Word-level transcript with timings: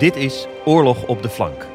Dit 0.00 0.16
is 0.16 0.46
Oorlog 0.64 1.06
op 1.06 1.22
de 1.22 1.28
Flank. 1.28 1.66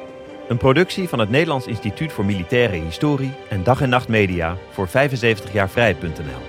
Een 0.47 0.57
productie 0.57 1.09
van 1.09 1.19
het 1.19 1.29
Nederlands 1.29 1.67
Instituut 1.67 2.11
voor 2.11 2.25
Militaire 2.25 2.75
Historie 2.75 3.33
en 3.49 3.63
Dag 3.63 3.81
en 3.81 3.89
Nacht 3.89 4.07
Media 4.07 4.57
voor 4.71 4.87
75 4.87 5.53
jaar 5.53 5.69
vrijheid.nl. 5.69 6.41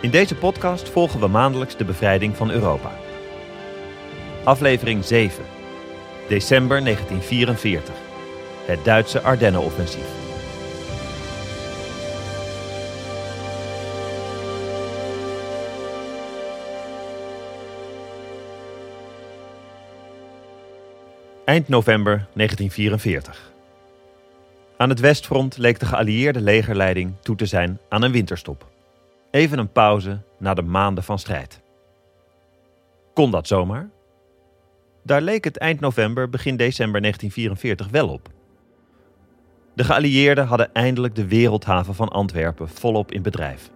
In 0.00 0.10
deze 0.10 0.34
podcast 0.34 0.88
volgen 0.88 1.20
we 1.20 1.26
maandelijks 1.26 1.76
de 1.76 1.84
bevrijding 1.84 2.36
van 2.36 2.50
Europa. 2.50 2.92
Aflevering 4.44 5.04
7. 5.04 5.44
December 6.28 6.84
1944. 6.84 7.94
Het 8.66 8.84
Duitse 8.84 9.20
Ardennenoffensief. 9.20 10.23
Eind 21.44 21.68
november 21.68 22.26
1944. 22.34 23.52
Aan 24.76 24.88
het 24.88 25.00
westfront 25.00 25.56
leek 25.56 25.78
de 25.78 25.86
geallieerde 25.86 26.40
legerleiding 26.40 27.12
toe 27.20 27.36
te 27.36 27.46
zijn 27.46 27.78
aan 27.88 28.02
een 28.02 28.12
winterstop. 28.12 28.66
Even 29.30 29.58
een 29.58 29.72
pauze 29.72 30.18
na 30.38 30.54
de 30.54 30.62
maanden 30.62 31.04
van 31.04 31.18
strijd. 31.18 31.60
Kon 33.14 33.30
dat 33.30 33.46
zomaar? 33.46 33.88
Daar 35.02 35.20
leek 35.20 35.44
het 35.44 35.58
eind 35.58 35.80
november, 35.80 36.30
begin 36.30 36.56
december 36.56 37.00
1944 37.00 37.88
wel 37.88 38.08
op. 38.08 38.28
De 39.74 39.84
geallieerden 39.84 40.46
hadden 40.46 40.74
eindelijk 40.74 41.14
de 41.14 41.26
wereldhaven 41.26 41.94
van 41.94 42.08
Antwerpen 42.08 42.68
volop 42.68 43.12
in 43.12 43.22
bedrijf. 43.22 43.70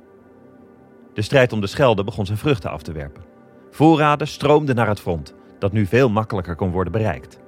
De 1.15 1.23
strijd 1.23 1.53
om 1.53 1.61
de 1.61 1.67
Schelde 1.67 2.05
begon 2.05 2.27
zijn 2.27 2.39
vruchten 2.39 2.71
af 2.71 2.83
te 2.83 2.93
werpen. 2.93 3.23
Voorraden 3.71 4.29
stroomden 4.29 4.75
naar 4.75 4.89
het 4.89 5.01
front, 5.01 5.35
dat 5.59 5.73
nu 5.73 5.87
veel 5.87 6.11
makkelijker 6.11 6.55
kon 6.55 6.71
worden 6.71 6.93
bereikt. 6.93 7.39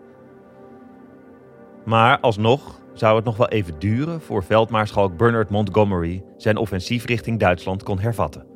Maar 1.90 2.20
alsnog 2.20 2.80
zou 2.94 3.16
het 3.16 3.24
nog 3.24 3.36
wel 3.36 3.48
even 3.48 3.78
duren 3.78 4.20
voor 4.20 4.44
veldmaarschalk 4.44 5.16
Bernard 5.16 5.50
Montgomery 5.50 6.22
zijn 6.36 6.56
offensief 6.56 7.04
richting 7.04 7.38
Duitsland 7.38 7.82
kon 7.82 7.98
hervatten. 7.98 8.46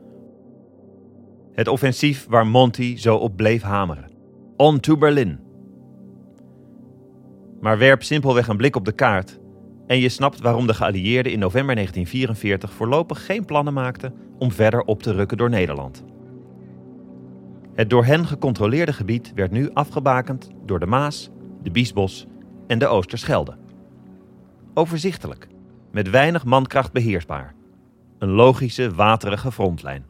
Het 1.52 1.68
offensief 1.68 2.27
waar 2.28 2.46
Monty 2.46 2.96
zo 2.96 3.16
op 3.16 3.36
bleef 3.36 3.62
hameren. 3.62 4.10
On 4.56 4.80
to 4.80 4.96
Berlin. 4.96 5.40
Maar 7.60 7.78
werp 7.78 8.02
simpelweg 8.02 8.48
een 8.48 8.56
blik 8.56 8.77
op 8.77 8.84
de 8.84 8.92
kaart 8.92 9.38
en 9.86 9.98
je 9.98 10.08
snapt 10.08 10.40
waarom 10.40 10.66
de 10.66 10.74
geallieerden 10.74 11.32
in 11.32 11.38
november 11.38 11.74
1944 11.74 12.72
voorlopig 12.72 13.27
geen 13.27 13.44
plannen 13.44 13.74
maakten 13.74 14.14
om 14.38 14.52
verder 14.52 14.82
op 14.82 15.02
te 15.02 15.12
rukken 15.12 15.36
door 15.36 15.50
Nederland. 15.50 16.05
Het 17.74 17.90
door 17.90 18.05
hen 18.05 18.27
gecontroleerde 18.27 18.92
gebied 18.92 19.32
werd 19.34 19.50
nu 19.50 19.70
afgebakend 19.72 20.50
door 20.64 20.80
de 20.80 20.86
Maas, 20.86 21.30
de 21.62 21.70
Biesbos 21.70 22.27
en 22.67 22.79
de 22.79 22.87
Oosterschelde. 22.87 23.57
Overzichtelijk, 24.75 25.48
met 25.91 26.11
weinig 26.11 26.45
mankracht 26.45 26.93
beheersbaar. 26.93 27.55
Een 28.19 28.29
logische, 28.29 28.95
waterige 28.95 29.53
frontlijn. 29.53 30.05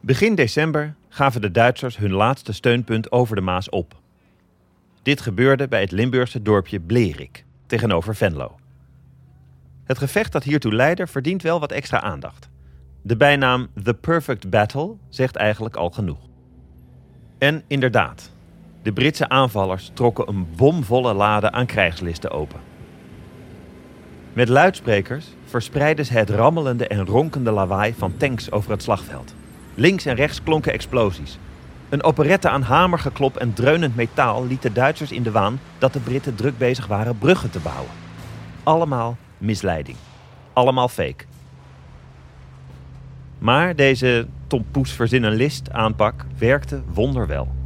Begin 0.00 0.34
december 0.34 0.94
gaven 1.08 1.40
de 1.40 1.50
Duitsers 1.50 1.96
hun 1.96 2.12
laatste 2.12 2.52
steunpunt 2.52 3.12
over 3.12 3.36
de 3.36 3.42
Maas 3.42 3.68
op. 3.68 4.00
Dit 5.02 5.20
gebeurde 5.20 5.68
bij 5.68 5.80
het 5.80 5.90
Limburgse 5.90 6.42
dorpje 6.42 6.80
Blerik, 6.80 7.44
tegenover 7.66 8.16
Venlo. 8.16 8.56
Het 9.84 9.98
gevecht 9.98 10.32
dat 10.32 10.42
hiertoe 10.42 10.74
leidde 10.74 11.06
verdient 11.06 11.42
wel 11.42 11.60
wat 11.60 11.72
extra 11.72 12.00
aandacht. 12.00 12.48
De 13.02 13.16
bijnaam 13.16 13.68
The 13.82 13.94
Perfect 13.94 14.50
Battle 14.50 14.96
zegt 15.08 15.36
eigenlijk 15.36 15.76
al 15.76 15.90
genoeg. 15.90 16.28
En 17.38 17.62
inderdaad, 17.66 18.32
de 18.84 18.92
Britse 18.92 19.28
aanvallers 19.28 19.90
trokken 19.94 20.28
een 20.28 20.46
bomvolle 20.56 21.14
lade 21.14 21.50
aan 21.50 21.66
krijgslisten 21.66 22.30
open. 22.30 22.60
Met 24.32 24.48
luidsprekers 24.48 25.26
verspreidden 25.44 26.06
ze 26.06 26.12
het 26.12 26.30
rammelende 26.30 26.86
en 26.86 27.06
ronkende 27.06 27.50
lawaai 27.50 27.94
van 27.98 28.16
tanks 28.16 28.50
over 28.50 28.70
het 28.70 28.82
slagveld. 28.82 29.34
Links 29.74 30.04
en 30.04 30.14
rechts 30.14 30.42
klonken 30.42 30.72
explosies. 30.72 31.38
Een 31.88 32.02
operette 32.02 32.48
aan 32.48 32.62
hamergeklop 32.62 33.36
en 33.36 33.52
dreunend 33.52 33.96
metaal 33.96 34.46
liet 34.46 34.62
de 34.62 34.72
Duitsers 34.72 35.12
in 35.12 35.22
de 35.22 35.30
waan 35.30 35.60
dat 35.78 35.92
de 35.92 36.00
Britten 36.00 36.34
druk 36.34 36.58
bezig 36.58 36.86
waren 36.86 37.18
bruggen 37.18 37.50
te 37.50 37.58
bouwen. 37.58 37.90
Allemaal 38.62 39.16
misleiding. 39.38 39.96
Allemaal 40.52 40.88
fake. 40.88 41.24
Maar 43.38 43.76
deze 43.76 44.26
Tom 44.46 44.64
Poes 44.70 44.92
verzinnen 44.92 45.32
list 45.32 45.72
aanpak 45.72 46.24
werkte 46.38 46.82
wonderwel. 46.94 47.62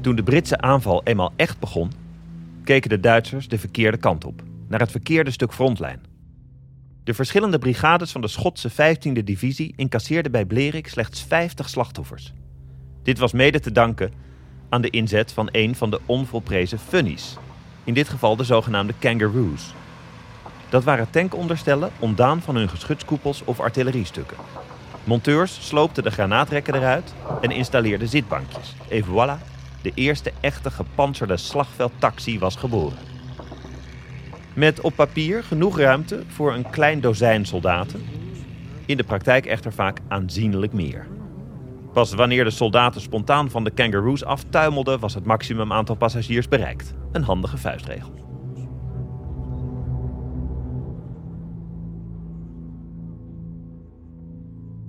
Toen 0.00 0.16
de 0.16 0.22
Britse 0.22 0.60
aanval 0.60 1.00
eenmaal 1.04 1.32
echt 1.36 1.58
begon, 1.58 1.92
keken 2.64 2.90
de 2.90 3.00
Duitsers 3.00 3.48
de 3.48 3.58
verkeerde 3.58 3.96
kant 3.96 4.24
op, 4.24 4.42
naar 4.68 4.80
het 4.80 4.90
verkeerde 4.90 5.30
stuk 5.30 5.52
frontlijn. 5.52 6.00
De 7.04 7.14
verschillende 7.14 7.58
brigades 7.58 8.12
van 8.12 8.20
de 8.20 8.28
Schotse 8.28 8.70
15e 8.70 9.24
divisie 9.24 9.72
incasseerden 9.76 10.32
bij 10.32 10.44
Blerik 10.44 10.88
slechts 10.88 11.22
50 11.22 11.68
slachtoffers. 11.68 12.32
Dit 13.02 13.18
was 13.18 13.32
mede 13.32 13.60
te 13.60 13.72
danken 13.72 14.12
aan 14.68 14.80
de 14.80 14.90
inzet 14.90 15.32
van 15.32 15.48
een 15.52 15.74
van 15.74 15.90
de 15.90 16.00
onvolprezen 16.06 16.78
funnies, 16.78 17.36
in 17.84 17.94
dit 17.94 18.08
geval 18.08 18.36
de 18.36 18.44
zogenaamde 18.44 18.94
kangaroos. 18.98 19.74
Dat 20.68 20.84
waren 20.84 21.10
tankonderstellen 21.10 21.90
ontdaan 21.98 22.42
van 22.42 22.56
hun 22.56 22.68
geschutskoepels 22.68 23.44
of 23.44 23.60
artilleriestukken. 23.60 24.36
Monteurs 25.04 25.66
sloopten 25.66 26.02
de 26.02 26.10
granaatrekken 26.10 26.74
eruit 26.74 27.14
en 27.40 27.50
installeerden 27.50 28.08
zitbankjes. 28.08 28.74
Et 28.88 29.04
voilà, 29.04 29.57
de 29.88 30.02
eerste 30.02 30.32
echte 30.40 30.70
gepantserde 30.70 31.36
slagveldtaxi 31.36 32.38
was 32.38 32.56
geboren. 32.56 32.98
Met 34.54 34.80
op 34.80 34.94
papier 34.94 35.44
genoeg 35.44 35.78
ruimte 35.78 36.22
voor 36.26 36.54
een 36.54 36.70
klein 36.70 37.00
dozijn 37.00 37.46
soldaten. 37.46 38.02
In 38.86 38.96
de 38.96 39.04
praktijk 39.04 39.46
echter 39.46 39.72
vaak 39.72 39.98
aanzienlijk 40.08 40.72
meer. 40.72 41.06
Pas 41.92 42.14
wanneer 42.14 42.44
de 42.44 42.50
soldaten 42.50 43.00
spontaan 43.00 43.50
van 43.50 43.64
de 43.64 43.70
kangaroos 43.70 44.24
aftuimelden, 44.24 45.00
was 45.00 45.14
het 45.14 45.24
maximum 45.24 45.72
aantal 45.72 45.94
passagiers 45.94 46.48
bereikt. 46.48 46.94
Een 47.12 47.22
handige 47.22 47.58
vuistregel. 47.58 48.12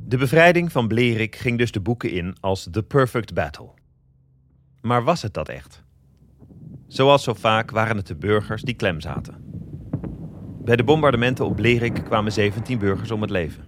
De 0.06 0.18
bevrijding 0.18 0.72
van 0.72 0.88
Blerik 0.88 1.36
ging 1.36 1.58
dus 1.58 1.72
de 1.72 1.80
boeken 1.80 2.12
in 2.12 2.36
als 2.40 2.68
The 2.72 2.84
Perfect 2.84 3.34
Battle. 3.34 3.79
Maar 4.82 5.04
was 5.04 5.22
het 5.22 5.34
dat 5.34 5.50
echt? 5.50 5.84
Zoals 6.88 7.24
zo 7.24 7.34
vaak 7.34 7.72
waren 7.72 7.98
het 7.98 8.08
de 8.08 8.16
burgers 8.16 8.62
die 8.62 8.76
klem 8.76 9.02
zaten. 9.02 9.36
Bij 10.64 10.76
de 10.76 10.84
bombardementen 10.84 11.46
op 11.46 11.56
Blerik 11.56 11.94
kwamen 11.94 12.32
17 12.32 12.80
burgers 12.80 13.12
om 13.12 13.22
het 13.22 13.30
leven. 13.30 13.66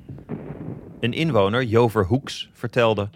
Een 0.99 1.13
inwoner, 1.13 1.63
Jover 1.63 2.05
Hoeks, 2.05 2.49
vertelde... 2.53 3.09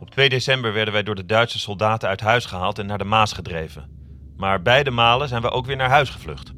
Op 0.00 0.10
2 0.10 0.28
december 0.28 0.72
werden 0.72 0.94
wij 0.94 1.02
door 1.02 1.14
de 1.14 1.26
Duitse 1.26 1.58
soldaten 1.58 2.08
uit 2.08 2.20
huis 2.20 2.44
gehaald 2.46 2.78
en 2.78 2.86
naar 2.86 2.98
de 2.98 3.04
Maas 3.04 3.32
gedreven. 3.32 3.90
Maar 4.36 4.62
beide 4.62 4.90
malen 4.90 5.28
zijn 5.28 5.42
we 5.42 5.50
ook 5.50 5.66
weer 5.66 5.76
naar 5.76 5.88
huis 5.88 6.10
gevlucht. 6.10 6.52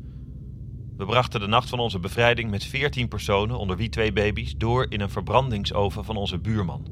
We 0.96 1.04
brachten 1.04 1.40
de 1.40 1.46
nacht 1.46 1.68
van 1.68 1.78
onze 1.78 1.98
bevrijding 1.98 2.50
met 2.50 2.64
14 2.64 3.08
personen, 3.08 3.58
onder 3.58 3.76
wie 3.76 3.88
twee 3.88 4.12
baby's, 4.12 4.56
door 4.56 4.86
in 4.88 5.00
een 5.00 5.10
verbrandingsoven 5.10 6.04
van 6.04 6.16
onze 6.16 6.38
buurman, 6.38 6.86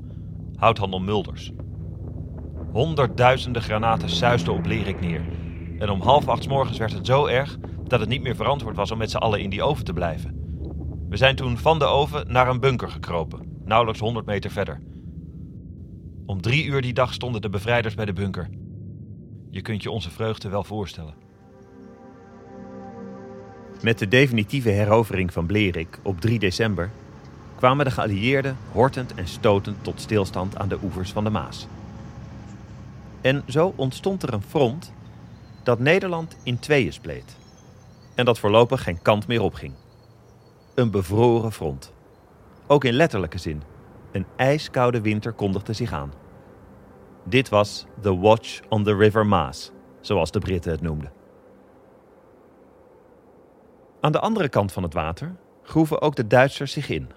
houthandel 0.57 1.01
Mulders. 1.01 1.53
Honderdduizenden 2.73 3.63
granaten 3.63 4.11
suisden 4.11 4.53
op 4.53 4.67
Lerik 4.67 5.01
neer. 5.01 5.23
En 5.79 5.91
om 5.91 6.01
half 6.01 6.29
acht 6.29 6.49
morgens 6.49 6.79
werd 6.79 6.93
het 6.93 7.07
zo 7.07 7.27
erg 7.27 7.59
dat 7.87 8.01
het 8.01 8.09
niet 8.09 8.23
meer 8.23 8.37
verantwoord 8.37 8.77
was 8.77 8.91
om 8.91 8.99
met 8.99 9.11
z'n 9.11 9.17
allen 9.17 9.41
in 9.41 9.51
die 9.51 9.63
oven 9.63 9.85
te 9.85 9.93
blijven. 9.93 10.39
We 11.09 11.17
zijn 11.17 11.37
toen 11.37 11.59
van 11.59 11.79
de 11.79 11.85
oven 11.85 12.33
naar 12.33 12.49
een 12.49 12.61
bunker 12.61 12.91
gekropen, 12.91 13.61
nauwelijks 13.65 14.01
100 14.01 14.27
meter 14.27 14.51
verder. 14.51 14.81
Om 16.27 16.41
drie 16.41 16.65
uur 16.65 16.81
die 16.81 16.93
dag 16.93 17.13
stonden 17.13 17.41
de 17.41 17.49
bevrijders 17.49 17.95
bij 17.95 18.05
de 18.05 18.13
bunker. 18.13 18.49
Je 19.51 19.63
kunt 19.63 19.83
je 19.83 19.91
onze 19.91 20.11
vreugde 20.11 20.49
wel 20.49 20.65
voorstellen. 20.65 21.15
Met 23.83 23.99
de 23.99 24.09
definitieve 24.09 24.69
herovering 24.69 25.33
van 25.33 25.47
Blerik 25.47 25.99
op 26.03 26.21
3 26.21 26.39
december 26.39 26.91
kwamen 27.57 27.85
de 27.85 27.91
geallieerden 27.91 28.57
hortend 28.73 29.15
en 29.15 29.29
stotend 29.29 29.77
tot 29.85 30.01
stilstand 30.01 30.59
aan 30.59 30.69
de 30.69 30.79
oevers 30.83 31.13
van 31.13 31.25
de 31.25 31.31
Maas. 31.31 31.67
En 33.21 33.43
zo 33.47 33.73
ontstond 33.77 34.23
er 34.23 34.33
een 34.33 34.43
front 34.43 34.93
dat 35.63 35.79
Nederland 35.79 36.37
in 36.43 36.59
tweeën 36.59 36.93
spleet. 36.93 37.37
En 38.15 38.25
dat 38.25 38.39
voorlopig 38.39 38.83
geen 38.83 39.03
kant 39.03 39.27
meer 39.27 39.43
opging. 39.43 39.75
Een 40.75 40.91
bevroren 40.91 41.53
front. 41.53 41.93
Ook 42.67 42.85
in 42.85 42.95
letterlijke 42.95 43.39
zin. 43.39 43.63
Een 44.13 44.27
ijskoude 44.37 45.01
winter 45.01 45.33
kondigde 45.33 45.73
zich 45.73 45.93
aan. 45.93 46.13
Dit 47.25 47.49
was 47.49 47.87
The 48.01 48.19
Watch 48.19 48.61
on 48.69 48.85
the 48.85 48.97
River 48.97 49.27
Maas, 49.27 49.73
zoals 50.01 50.31
de 50.31 50.39
Britten 50.39 50.71
het 50.71 50.81
noemden. 50.81 51.13
Aan 54.01 54.13
de 54.13 54.21
andere 54.21 54.49
kant 54.49 54.73
van 54.73 54.83
het 54.83 54.95
water 54.95 55.37
groeven 55.63 56.01
ook 56.01 56.17
de 56.17 56.27
Duitsers 56.27 56.73
zich 56.73 56.89
in. 56.89 57.11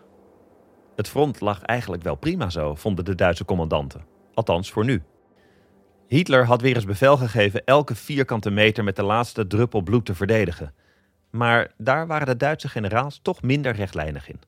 Het 0.95 1.07
front 1.07 1.42
lag 1.42 1.62
eigenlijk 1.62 2.04
wel 2.04 2.15
prima 2.15 2.50
zo, 2.50 2.75
vonden 2.75 3.06
de 3.06 3.15
Duitse 3.15 3.45
commandanten. 3.45 4.06
Althans 4.33 4.71
voor 4.71 4.86
nu. 4.86 5.04
Hitler 6.11 6.45
had 6.45 6.61
weer 6.61 6.75
eens 6.75 6.85
bevel 6.85 7.17
gegeven 7.17 7.65
elke 7.65 7.95
vierkante 7.95 8.49
meter 8.49 8.83
met 8.83 8.95
de 8.95 9.03
laatste 9.03 9.47
druppel 9.47 9.81
bloed 9.81 10.05
te 10.05 10.15
verdedigen. 10.15 10.73
Maar 11.29 11.71
daar 11.77 12.07
waren 12.07 12.27
de 12.27 12.37
Duitse 12.37 12.67
generaals 12.67 13.19
toch 13.21 13.41
minder 13.41 13.75
rechtlijnig 13.75 14.29
in. 14.29 14.41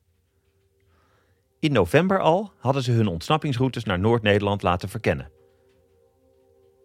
In 1.58 1.72
november 1.72 2.20
al 2.20 2.52
hadden 2.58 2.82
ze 2.82 2.92
hun 2.92 3.06
ontsnappingsroutes 3.06 3.84
naar 3.84 3.98
Noord-Nederland 3.98 4.62
laten 4.62 4.88
verkennen. 4.88 5.30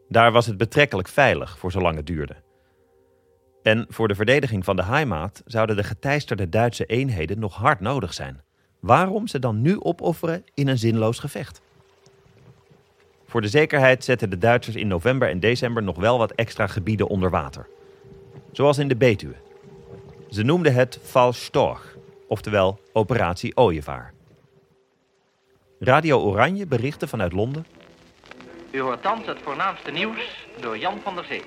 Daar 0.09 0.31
was 0.31 0.45
het 0.45 0.57
betrekkelijk 0.57 1.07
veilig 1.07 1.57
voor 1.57 1.71
zolang 1.71 1.95
het 1.95 2.07
duurde. 2.07 2.35
En 3.63 3.85
voor 3.89 4.07
de 4.07 4.15
verdediging 4.15 4.65
van 4.65 4.75
de 4.75 4.83
Heimat 4.83 5.41
zouden 5.45 5.75
de 5.75 5.83
geteisterde 5.83 6.49
Duitse 6.49 6.85
eenheden 6.85 7.39
nog 7.39 7.55
hard 7.55 7.79
nodig 7.79 8.13
zijn. 8.13 8.41
Waarom 8.79 9.27
ze 9.27 9.39
dan 9.39 9.61
nu 9.61 9.79
opofferen 9.79 10.43
in 10.53 10.67
een 10.67 10.77
zinloos 10.77 11.19
gevecht? 11.19 11.61
Voor 13.29 13.41
de 13.41 13.47
zekerheid 13.47 14.03
zetten 14.03 14.29
de 14.29 14.37
Duitsers 14.37 14.75
in 14.75 14.87
november 14.87 15.29
en 15.29 15.39
december 15.39 15.83
nog 15.83 15.97
wel 15.97 16.17
wat 16.17 16.31
extra 16.31 16.67
gebieden 16.67 17.07
onder 17.07 17.29
water. 17.29 17.67
Zoals 18.51 18.77
in 18.77 18.87
de 18.87 18.95
Betuwe. 18.95 19.35
Ze 20.29 20.43
noemden 20.43 20.73
het 20.73 20.99
Val 21.03 21.33
Storch, 21.33 21.95
oftewel 22.27 22.79
Operatie 22.93 23.57
Ooievaar. 23.57 24.13
Radio 25.79 26.19
Oranje 26.19 26.67
berichtte 26.67 27.07
vanuit 27.07 27.33
Londen. 27.33 27.65
U 28.71 28.79
hoort 28.79 29.01
thans 29.01 29.25
het 29.25 29.39
voornaamste 29.43 29.91
nieuws 29.91 30.47
door 30.61 30.77
Jan 30.77 30.99
van 31.03 31.15
der 31.15 31.23
Zee. 31.23 31.41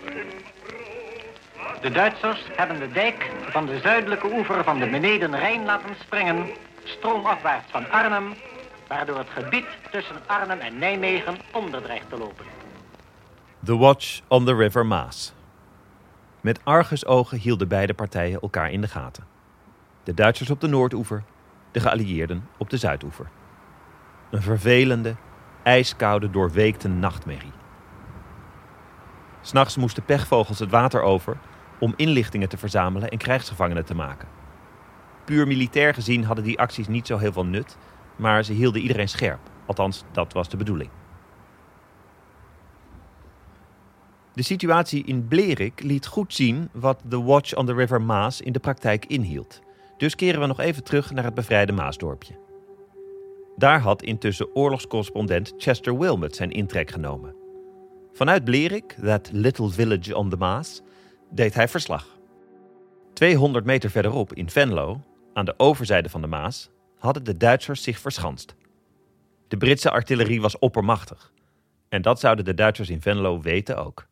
De 1.81 1.90
Duitsers 1.90 2.40
hebben 2.56 2.79
de 2.81 2.93
dijk 2.93 3.31
van 3.50 3.67
de 3.67 3.81
zuidelijke 3.81 4.32
oever 4.32 4.64
van 4.64 4.79
de 4.79 4.88
beneden 4.88 5.37
Rijn 5.37 5.64
laten 5.64 5.94
springen, 6.00 6.46
stroomafwaarts 6.84 7.70
van 7.70 7.90
Arnhem, 7.90 8.34
waardoor 8.93 9.19
het 9.19 9.31
gebied 9.31 9.67
tussen 9.91 10.17
Arnhem 10.27 10.59
en 10.59 10.79
Nijmegen 10.79 11.37
onder 11.53 11.83
dreigt 11.83 12.09
te 12.09 12.19
lopen. 12.19 12.44
The 13.65 13.77
Watch 13.77 14.21
on 14.29 14.44
the 14.44 14.55
River 14.55 14.87
Maas. 14.87 15.33
Met 16.41 16.61
argusogen 16.65 17.39
hielden 17.39 17.69
beide 17.69 17.94
partijen 17.94 18.41
elkaar 18.41 18.71
in 18.71 18.81
de 18.81 18.89
gaten. 18.89 19.25
De 20.05 20.15
Duitsers 20.15 20.50
op 20.50 20.61
de 20.61 20.67
noordoever, 20.67 21.23
de 21.71 21.81
geallieerden 21.81 22.49
op 22.56 22.71
de 22.71 22.77
zuidoever. 22.77 23.27
Een 24.31 24.43
vervelende, 24.43 25.15
ijskoude, 25.62 26.31
doorweekte 26.31 26.89
nachtmerrie. 26.89 27.53
S'nachts 29.41 29.77
moesten 29.77 30.05
pechvogels 30.05 30.59
het 30.59 30.71
water 30.71 31.03
over 31.03 31.37
om 31.79 31.93
inlichtingen 31.97 32.49
te 32.49 32.59
verzamelen 32.59 33.09
en 33.09 33.19
krijgsgevangenen 33.19 33.85
te 33.85 33.94
maken. 33.94 34.29
Puur 35.25 35.47
militair 35.47 35.94
gezien 35.94 36.25
hadden 36.25 36.44
die 36.44 36.59
acties 36.59 36.89
niet 36.89 37.06
zo 37.06 37.19
heel 37.19 37.33
veel 37.33 37.47
nut, 37.47 37.77
maar 38.17 38.44
ze 38.44 38.53
hielden 38.53 38.82
iedereen 38.82 39.09
scherp. 39.09 39.41
Althans, 39.67 40.05
dat 40.12 40.32
was 40.32 40.49
de 40.49 40.56
bedoeling. 40.56 40.91
De 44.35 44.43
situatie 44.43 45.05
in 45.05 45.29
Blerik 45.29 45.82
liet 45.82 46.06
goed 46.06 46.35
zien 46.35 46.69
wat 46.73 47.03
de 47.05 47.23
Watch 47.23 47.55
on 47.55 47.67
the 47.67 47.75
River 47.75 48.03
Maas 48.03 48.41
in 48.41 48.53
de 48.53 48.59
praktijk 48.59 49.06
inhield. 49.06 49.61
Dus 49.97 50.14
keren 50.14 50.41
we 50.41 50.47
nog 50.47 50.61
even 50.61 50.85
terug 50.85 51.11
naar 51.11 51.25
het 51.25 51.35
bevrijde 51.35 51.73
Maasdorpje. 51.73 52.38
Daar 53.56 53.81
had 53.81 54.03
intussen 54.03 54.55
oorlogscorrespondent 54.55 55.53
Chester 55.56 55.99
Wilmot 55.99 56.37
zijn 56.37 56.50
intrek 56.50 56.91
genomen. 56.91 57.35
Vanuit 58.12 58.44
Blerik, 58.44 58.97
that 59.03 59.29
little 59.32 59.70
village 59.70 60.17
on 60.17 60.29
the 60.29 60.37
Maas, 60.37 60.82
deed 61.31 61.55
hij 61.55 61.69
verslag. 61.69 62.06
200 63.12 63.65
meter 63.65 63.91
verderop 63.91 64.35
in 64.35 64.50
Venlo, 64.50 65.00
aan 65.32 65.44
de 65.44 65.55
overzijde 65.56 66.08
van 66.08 66.20
de 66.20 66.26
Maas, 66.26 66.70
hadden 67.03 67.25
de 67.25 67.37
Duitsers 67.37 67.83
zich 67.83 67.99
verschanst. 67.99 68.55
De 69.49 69.57
Britse 69.57 69.91
artillerie 69.91 70.41
was 70.41 70.59
oppermachtig. 70.59 71.33
En 71.89 72.03
dat 72.03 72.21
zouden 72.21 72.45
de 72.45 72.55
Duitsers 72.55 72.91
in 72.91 73.01
Venlo 73.01 73.41
weten 73.41 73.77
ook. 73.77 74.07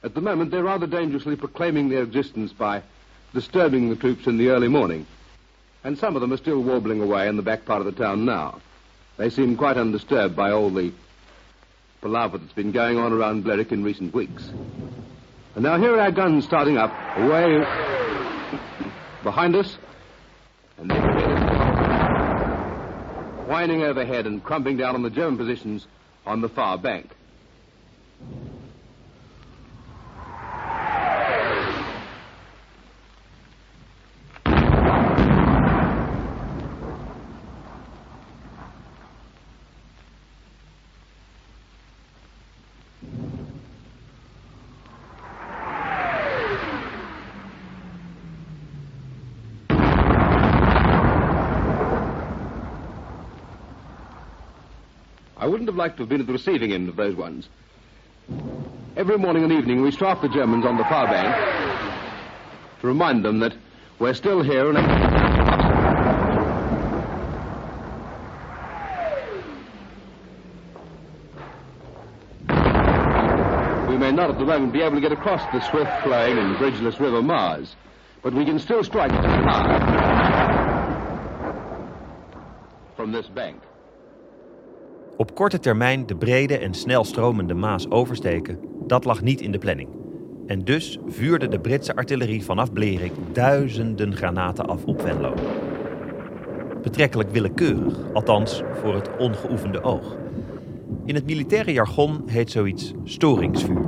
At 0.00 0.14
the 0.14 0.20
moment, 0.20 0.50
they're 0.50 0.66
rather 0.66 0.88
dangerously 0.88 1.36
proclaiming 1.36 1.90
their 1.90 2.02
existence 2.02 2.54
by 2.54 2.80
disturbing 3.30 3.90
the 3.90 3.96
troops 3.96 4.26
in 4.26 4.36
the 4.36 4.48
early 4.48 4.68
morning. 4.68 5.04
And 5.80 5.98
some 5.98 6.14
of 6.14 6.20
them 6.20 6.30
are 6.30 6.40
still 6.40 6.62
warbling 6.64 7.02
away 7.02 7.28
in 7.28 7.36
the 7.36 7.42
back 7.42 7.64
part 7.64 7.86
of 7.86 7.94
the 7.94 8.04
town 8.04 8.24
now. 8.24 8.54
They 9.16 9.30
seem 9.30 9.56
quite 9.56 9.80
undisturbed 9.80 10.36
by 10.36 10.50
all 10.50 10.70
the 10.70 10.92
palaver 12.00 12.38
that's 12.38 12.54
been 12.54 12.72
going 12.72 12.98
on 12.98 13.12
around 13.12 13.44
Blerick 13.44 13.72
in 13.72 13.84
recent 13.84 14.12
weeks. 14.12 14.52
And 15.54 15.62
now 15.64 15.78
here 15.78 15.94
are 15.94 16.00
our 16.00 16.12
guns 16.12 16.44
starting 16.44 16.78
up, 16.78 16.92
away 17.16 17.64
behind 19.22 19.56
us, 19.56 19.78
and 20.78 20.90
then 20.90 21.07
whining 23.48 23.82
overhead 23.82 24.26
and 24.26 24.44
crumping 24.44 24.76
down 24.76 24.94
on 24.94 25.02
the 25.02 25.10
German 25.10 25.38
positions 25.38 25.86
on 26.26 26.42
the 26.42 26.48
far 26.50 26.76
bank. 26.76 27.10
Liked 55.78 55.98
to 55.98 56.02
have 56.02 56.08
been 56.08 56.20
at 56.20 56.26
the 56.26 56.32
receiving 56.32 56.72
end 56.72 56.88
of 56.88 56.96
those 56.96 57.14
ones. 57.14 57.48
Every 58.96 59.16
morning 59.16 59.44
and 59.44 59.52
evening 59.52 59.80
we 59.80 59.92
strafe 59.92 60.20
the 60.20 60.28
Germans 60.28 60.66
on 60.66 60.76
the 60.76 60.82
far 60.82 61.06
bank 61.06 61.32
to 62.80 62.86
remind 62.88 63.24
them 63.24 63.38
that 63.38 63.54
we're 64.00 64.14
still 64.14 64.42
here 64.42 64.68
and. 64.68 64.76
We 73.88 73.96
may 73.98 74.10
not 74.10 74.30
at 74.30 74.38
the 74.40 74.44
moment 74.44 74.72
be 74.72 74.80
able 74.80 74.96
to 74.96 75.00
get 75.00 75.12
across 75.12 75.42
the 75.52 75.60
swift 75.70 75.92
flowing 76.02 76.38
and 76.38 76.58
bridgeless 76.58 76.98
river 76.98 77.22
Mars, 77.22 77.76
but 78.24 78.34
we 78.34 78.44
can 78.44 78.58
still 78.58 78.82
strike 78.82 79.12
hard 79.12 79.82
from 82.96 83.12
this 83.12 83.28
bank. 83.28 83.62
Op 85.18 85.34
korte 85.34 85.58
termijn 85.58 86.06
de 86.06 86.16
brede 86.16 86.58
en 86.58 86.74
snel 86.74 87.04
stromende 87.04 87.54
Maas 87.54 87.90
oversteken, 87.90 88.58
dat 88.86 89.04
lag 89.04 89.22
niet 89.22 89.40
in 89.40 89.52
de 89.52 89.58
planning. 89.58 89.88
En 90.46 90.64
dus 90.64 90.98
vuurde 91.06 91.48
de 91.48 91.60
Britse 91.60 91.96
artillerie 91.96 92.44
vanaf 92.44 92.72
Blerik 92.72 93.12
duizenden 93.32 94.16
granaten 94.16 94.66
af 94.66 94.84
op 94.84 95.00
Venlo. 95.00 95.34
Betrekkelijk 96.82 97.30
willekeurig, 97.30 98.12
althans 98.12 98.62
voor 98.80 98.94
het 98.94 99.16
ongeoefende 99.18 99.82
oog. 99.82 100.16
In 101.04 101.14
het 101.14 101.26
militaire 101.26 101.72
jargon 101.72 102.22
heet 102.26 102.50
zoiets 102.50 102.92
storingsvuur, 103.04 103.86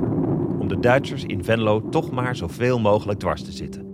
om 0.59 0.67
de 0.67 0.79
Duitsers 0.79 1.23
in 1.23 1.43
Venlo 1.43 1.89
toch 1.89 2.11
maar 2.11 2.35
zoveel 2.35 2.79
mogelijk 2.79 3.19
dwars 3.19 3.43
te 3.43 3.51
zitten. 3.51 3.89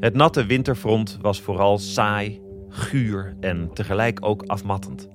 Het 0.00 0.14
natte 0.14 0.46
winterfront 0.46 1.18
was 1.20 1.40
vooral 1.40 1.78
saai 1.78 2.46
guur 2.68 3.36
en 3.40 3.70
tegelijk 3.74 4.24
ook 4.24 4.42
afmattend. 4.42 5.08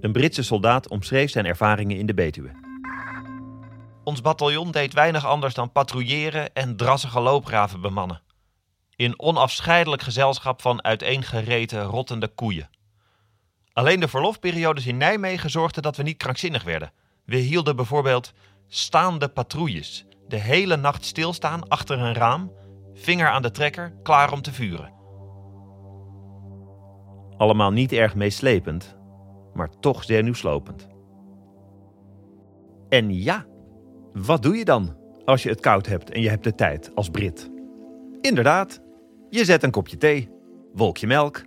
Een 0.00 0.12
Britse 0.12 0.42
soldaat 0.42 0.88
omschreef 0.88 1.30
zijn 1.30 1.46
ervaringen 1.46 1.96
in 1.96 2.06
de 2.06 2.14
Betuwe. 2.14 2.50
Ons 4.04 4.20
bataljon 4.20 4.70
deed 4.70 4.94
weinig 4.94 5.26
anders 5.26 5.54
dan 5.54 5.72
patrouilleren 5.72 6.54
en 6.54 6.76
drassige 6.76 7.20
loopgraven 7.20 7.80
bemannen. 7.80 8.22
In 8.96 9.20
onafscheidelijk 9.20 10.02
gezelschap 10.02 10.62
van 10.62 10.84
uiteengereten, 10.84 11.82
rottende 11.82 12.28
koeien. 12.28 12.70
Alleen 13.72 14.00
de 14.00 14.08
verlofperiodes 14.08 14.86
in 14.86 14.96
Nijmegen 14.96 15.50
zorgden 15.50 15.82
dat 15.82 15.96
we 15.96 16.02
niet 16.02 16.16
krankzinnig 16.16 16.62
werden. 16.64 16.92
We 17.24 17.36
hielden 17.36 17.76
bijvoorbeeld 17.76 18.32
staande 18.68 19.28
patrouilles. 19.28 20.04
De 20.28 20.36
hele 20.36 20.76
nacht 20.76 21.04
stilstaan 21.04 21.68
achter 21.68 21.98
een 21.98 22.14
raam, 22.14 22.52
vinger 22.94 23.28
aan 23.28 23.42
de 23.42 23.50
trekker, 23.50 23.94
klaar 24.02 24.32
om 24.32 24.42
te 24.42 24.52
vuren. 24.52 24.97
Allemaal 27.38 27.70
niet 27.70 27.92
erg 27.92 28.14
meeslepend, 28.14 28.96
maar 29.54 29.70
toch 29.80 30.04
zenuwslopend. 30.04 30.88
En 32.88 33.14
ja, 33.14 33.46
wat 34.12 34.42
doe 34.42 34.56
je 34.56 34.64
dan 34.64 34.96
als 35.24 35.42
je 35.42 35.48
het 35.48 35.60
koud 35.60 35.86
hebt 35.86 36.10
en 36.10 36.20
je 36.20 36.28
hebt 36.28 36.44
de 36.44 36.54
tijd 36.54 36.90
als 36.94 37.10
Brit? 37.10 37.50
Inderdaad, 38.20 38.80
je 39.30 39.44
zet 39.44 39.62
een 39.62 39.70
kopje 39.70 39.96
thee, 39.96 40.28
wolkje 40.72 41.06
melk. 41.06 41.42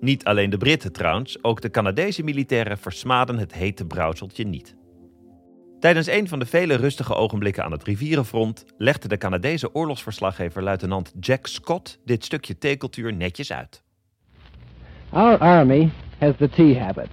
Niet 0.00 0.24
alleen 0.24 0.50
de 0.50 0.56
Britten 0.56 0.92
trouwens, 0.92 1.44
ook 1.44 1.60
de 1.60 1.70
Canadese 1.70 2.22
militairen 2.22 2.78
versmaden 2.78 3.38
het 3.38 3.52
hete 3.52 3.86
brouwseltje 3.86 4.44
niet. 4.44 4.76
Tijdens 5.80 6.06
een 6.06 6.28
van 6.28 6.38
de 6.38 6.46
vele 6.46 6.74
rustige 6.74 7.14
ogenblikken 7.14 7.64
aan 7.64 7.72
het 7.72 7.84
rivierenfront 7.84 8.64
legde 8.76 9.08
de 9.08 9.16
Canadese 9.16 9.74
oorlogsverslaggever 9.74 10.62
luitenant 10.62 11.12
Jack 11.20 11.46
Scott 11.46 11.98
dit 12.04 12.24
stukje 12.24 12.58
theecultuur 12.58 13.14
netjes 13.14 13.52
uit. 13.52 13.86
Our 15.12 15.38
Army 15.42 15.92
has 16.20 16.36
the 16.36 16.48
tea 16.48 16.74
habit. 16.74 17.08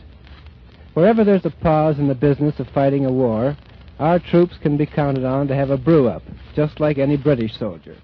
Wherever 0.93 1.23
there's 1.23 1.45
a 1.45 1.53
pause 1.61 1.97
in 1.97 2.07
the 2.07 2.15
business 2.15 2.59
of 2.59 2.67
fighting 2.67 3.05
a 3.05 3.11
war, 3.11 3.55
our 3.99 4.19
troops 4.19 4.57
can 4.61 4.77
be 4.77 4.85
counted 4.85 5.23
on 5.23 5.47
to 5.47 5.53
have 5.53 5.73
a 5.73 5.77
brew 5.77 6.07
up, 6.07 6.21
just 6.55 6.79
like 6.79 7.01
any 7.01 7.17
British 7.17 7.57
soldier. 7.57 7.95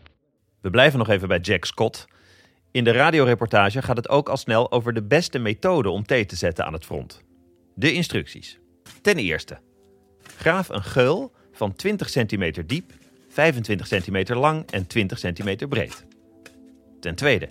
We 0.61 0.69
blijven 0.69 0.99
nog 0.99 1.09
even 1.09 1.27
bij 1.27 1.39
Jack 1.39 1.65
Scott. 1.65 2.07
In 2.71 2.83
de 2.83 2.91
radioreportage 2.91 3.81
gaat 3.81 3.97
het 3.97 4.09
ook 4.09 4.29
al 4.29 4.37
snel 4.37 4.71
over 4.71 4.93
de 4.93 5.03
beste 5.03 5.39
methode 5.39 5.89
om 5.89 6.05
thee 6.05 6.25
te 6.25 6.35
zetten 6.35 6.65
aan 6.65 6.73
het 6.73 6.85
front. 6.85 7.23
De 7.75 7.93
instructies. 7.93 8.59
Ten 9.01 9.17
eerste, 9.17 9.59
graaf 10.37 10.69
een 10.69 10.83
geul 10.83 11.31
van 11.51 11.75
20 11.75 12.09
centimeter 12.09 12.67
diep, 12.67 12.91
25 13.29 13.87
centimeter 13.87 14.37
lang 14.37 14.65
en 14.69 14.87
20 14.87 15.17
centimeter 15.19 15.67
breed. 15.67 16.05
Ten 16.99 17.15
tweede, 17.15 17.49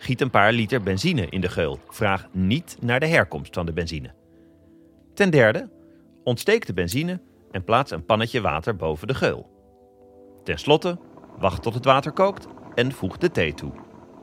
giet 0.00 0.20
een 0.20 0.30
paar 0.30 0.52
liter 0.52 0.82
benzine 0.82 1.26
in 1.28 1.40
de 1.40 1.48
geul. 1.48 1.78
Vraag 1.88 2.28
niet 2.32 2.76
naar 2.80 3.00
de 3.00 3.06
herkomst 3.06 3.54
van 3.54 3.66
de 3.66 3.72
benzine. 3.72 4.14
Ten 5.14 5.30
derde, 5.30 5.70
ontsteek 6.24 6.66
de 6.66 6.72
benzine 6.72 7.20
en 7.50 7.64
plaats 7.64 7.90
een 7.90 8.04
pannetje 8.04 8.40
water 8.40 8.76
boven 8.76 9.06
de 9.06 9.14
geul. 9.14 9.50
Ten 10.44 10.58
slotte, 10.58 10.98
wacht 11.38 11.62
tot 11.62 11.74
het 11.74 11.84
water 11.84 12.12
kookt 12.12 12.46
en 12.74 12.92
voeg 12.92 13.16
de 13.16 13.30
thee 13.30 13.54
toe. 13.54 13.72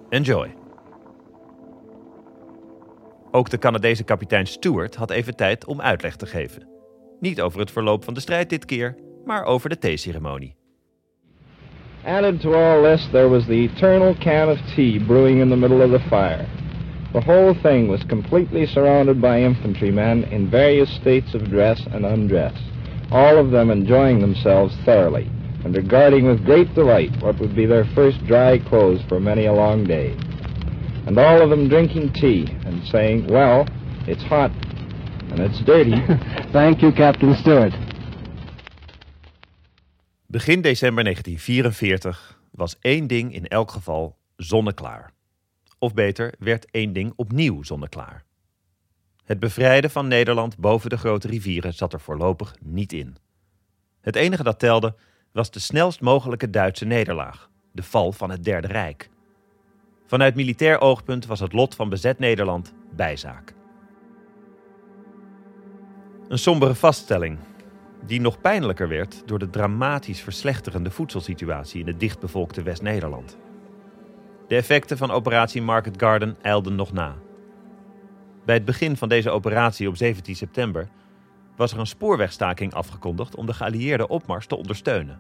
Enjoy. 0.10 0.55
Ook 3.31 3.50
de 3.50 3.57
Canadese 3.57 4.03
kapitein 4.03 4.48
Stewart 4.48 4.96
had 4.96 5.12
even 5.12 5.36
tijd 5.36 5.65
om 5.65 5.81
uitleg 5.81 6.15
te 6.15 6.25
geven. 6.25 6.67
Niet 7.19 7.41
over 7.41 7.60
het 7.60 7.72
verloop 7.72 8.03
van 8.03 8.13
de 8.13 8.19
strijd 8.19 8.50
dit 8.50 8.65
keer, 8.65 8.96
maar 9.25 9.43
over 9.43 9.69
de 9.69 9.77
theeceremonie. 9.77 10.55
Added 12.07 12.39
to 12.41 12.55
all 12.55 12.83
this, 12.83 13.05
there 13.11 13.27
was 13.27 13.45
the 13.47 13.65
eternal 13.65 14.15
can 14.15 14.47
of 14.47 14.57
tea 14.77 14.97
brewing 14.97 15.39
in 15.39 15.49
the 15.49 15.57
middle 15.57 15.81
of 15.81 15.91
the 15.91 15.99
fire. 16.09 16.47
The 17.11 17.19
whole 17.19 17.53
thing 17.53 17.89
was 17.89 18.01
completely 18.05 18.65
surrounded 18.65 19.21
by 19.21 19.41
infantrymen 19.41 20.23
in 20.23 20.49
various 20.49 20.89
states 20.95 21.33
of 21.33 21.49
dress 21.49 21.85
and 21.91 22.05
undress, 22.05 22.57
all 23.11 23.37
of 23.37 23.51
them 23.51 23.69
enjoying 23.69 24.21
themselves 24.21 24.73
thoroughly 24.85 25.29
and 25.65 25.75
regarding 25.75 26.25
with 26.25 26.45
great 26.45 26.73
delight 26.73 27.11
what 27.21 27.37
would 27.39 27.53
be 27.53 27.65
their 27.65 27.83
first 27.93 28.25
dry 28.25 28.57
clothes 28.57 29.01
for 29.09 29.19
many 29.19 29.47
a 29.47 29.53
long 29.53 29.83
day. 29.83 30.11
And 31.07 31.17
all 31.19 31.41
of 31.41 31.49
them 31.49 31.67
drinking 31.67 32.13
tea 32.13 32.47
and 32.63 32.87
saying, 32.87 33.27
Well, 33.27 33.67
it's 34.07 34.23
hot 34.23 34.51
and 35.29 35.41
it's 35.41 35.59
dirty. 35.65 35.95
Thank 36.53 36.81
you, 36.81 36.93
Captain 36.93 37.35
Stewart. 37.35 37.73
Begin 40.29 40.62
december 40.62 41.03
1944 41.03 42.41
was 42.51 42.79
één 42.79 43.07
ding 43.07 43.34
in 43.34 43.48
elk 43.48 43.72
geval 43.72 44.17
zonneklaar. 44.36 45.13
Of 45.79 45.93
beter, 45.93 46.34
werd 46.39 46.72
één 46.72 46.93
ding 46.93 47.13
opnieuw 47.15 47.63
zonneklaar. 47.63 48.24
Het 49.24 49.39
bevrijden 49.39 49.89
van 49.89 50.07
Nederland 50.07 50.57
boven 50.57 50.89
de 50.89 50.98
grote 50.98 51.27
rivieren 51.27 51.74
zat 51.74 51.93
er 51.93 52.00
voorlopig 52.00 52.55
niet 52.62 52.93
in. 52.93 53.15
Het 54.01 54.15
enige 54.15 54.43
dat 54.43 54.60
telde 54.60 54.96
was 55.31 55.51
de 55.51 55.60
snelst 55.60 56.01
mogelijke 56.01 56.50
Duitse 56.50 56.86
nederlaag, 56.86 57.50
de 57.72 57.84
val 57.84 58.12
van 58.12 58.29
het 58.29 58.43
Derde 58.43 58.67
Rijk. 58.67 59.10
Vanuit 60.05 60.36
militair 60.36 60.79
oogpunt 60.79 61.25
was 61.25 61.39
het 61.39 61.53
lot 61.53 61.75
van 61.75 61.89
bezet 61.89 62.19
Nederland 62.19 62.74
bijzaak. 62.96 63.53
Een 66.27 66.39
sombere 66.39 66.75
vaststelling, 66.75 67.39
die 68.07 68.21
nog 68.21 68.41
pijnlijker 68.41 68.87
werd 68.87 69.23
door 69.25 69.39
de 69.39 69.49
dramatisch 69.49 70.21
verslechterende 70.21 70.91
voedselsituatie 70.91 71.79
in 71.79 71.87
het 71.87 71.99
dichtbevolkte 71.99 72.61
West-Nederland. 72.61 73.37
De 74.47 74.55
effecten 74.55 74.97
van 74.97 75.11
operatie 75.11 75.61
Market 75.61 75.93
Garden 75.97 76.37
eilden 76.41 76.75
nog 76.75 76.91
na. 76.91 77.15
Bij 78.45 78.55
het 78.55 78.65
begin 78.65 78.97
van 78.97 79.09
deze 79.09 79.29
operatie 79.29 79.87
op 79.87 79.97
17 79.97 80.35
september 80.35 80.89
was 81.55 81.71
er 81.71 81.79
een 81.79 81.87
spoorwegstaking 81.87 82.73
afgekondigd 82.73 83.35
om 83.35 83.45
de 83.45 83.53
geallieerde 83.53 84.07
opmars 84.07 84.47
te 84.47 84.55
ondersteunen. 84.55 85.19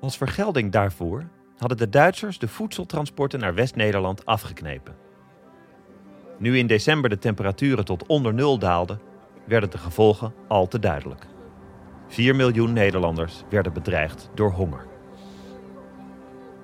Als 0.00 0.16
vergelding 0.16 0.72
daarvoor 0.72 1.28
hadden 1.56 1.78
de 1.78 1.88
Duitsers 1.88 2.38
de 2.38 2.48
voedseltransporten 2.48 3.40
naar 3.40 3.54
West-Nederland 3.54 4.26
afgeknepen. 4.26 4.94
Nu 6.38 6.58
in 6.58 6.66
december 6.66 7.10
de 7.10 7.18
temperaturen 7.18 7.84
tot 7.84 8.06
onder 8.06 8.34
nul 8.34 8.58
daalden, 8.58 9.00
werden 9.46 9.70
de 9.70 9.78
gevolgen 9.78 10.34
al 10.48 10.68
te 10.68 10.78
duidelijk. 10.78 11.26
4 12.08 12.36
miljoen 12.36 12.72
Nederlanders 12.72 13.42
werden 13.48 13.72
bedreigd 13.72 14.30
door 14.34 14.50
honger. 14.50 14.86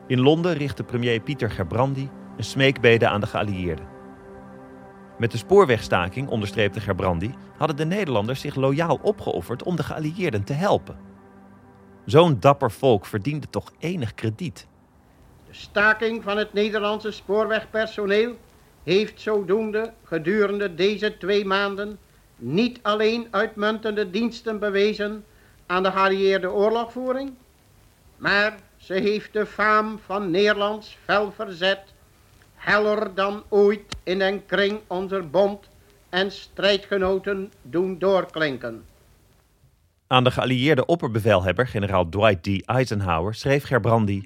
In 0.07 0.21
Londen 0.21 0.55
richtte 0.55 0.85
premier 0.85 1.21
Pieter 1.21 1.51
Gerbrandi 1.51 2.11
een 2.37 2.45
smeekbede 2.45 3.09
aan 3.09 3.21
de 3.21 3.27
geallieerden. 3.27 3.87
Met 5.19 5.31
de 5.31 5.39
spoorwegstaking, 5.39 6.29
onderstreepte 6.29 6.81
Gerbrandi, 6.81 7.35
hadden 7.57 7.77
de 7.77 7.85
Nederlanders 7.85 8.41
zich 8.41 8.55
loyaal 8.55 8.99
opgeofferd 9.03 9.63
om 9.63 9.77
de 9.77 9.83
geallieerden 9.83 10.45
te 10.45 10.53
helpen. 10.53 10.97
Zo'n 12.05 12.41
dapper 12.41 12.71
volk 12.71 13.07
verdiende 13.07 13.51
toch 13.51 13.73
enig 13.79 14.15
krediet. 14.15 14.67
De 15.47 15.55
staking 15.55 16.23
van 16.23 16.37
het 16.37 16.53
Nederlandse 16.53 17.11
spoorwegpersoneel 17.11 18.37
heeft 18.83 19.21
zodoende 19.21 19.93
gedurende 20.05 20.75
deze 20.75 21.19
twee 21.19 21.45
maanden 21.45 21.99
niet 22.39 22.79
alleen 22.83 23.27
uitmuntende 23.31 24.11
diensten 24.11 24.59
bewezen 24.59 25.25
aan 25.67 25.83
de 25.83 25.91
geallieerde 25.91 26.51
oorlogvoering, 26.51 27.35
maar 28.17 28.59
ze 28.77 28.95
heeft 28.95 29.33
de 29.33 29.47
faam 29.47 29.99
van 30.05 30.31
Nederlands 30.31 30.97
fel 31.05 31.33
verzet 31.33 31.95
heller 32.55 33.15
dan 33.15 33.43
ooit 33.49 33.97
in 34.03 34.19
den 34.19 34.47
kring 34.47 34.81
onze 34.87 35.23
bond 35.23 35.69
en 36.09 36.33
strijdgenoten 36.33 37.53
doen 37.63 37.99
doorklinken. 37.99 38.85
Aan 40.07 40.25
de 40.25 40.31
geallieerde 40.31 40.87
opperbevelhebber, 40.87 41.67
generaal 41.67 42.09
Dwight 42.09 42.43
D. 42.43 42.67
Eisenhower, 42.67 43.35
schreef 43.35 43.65
Gerbrandi: 43.65 44.23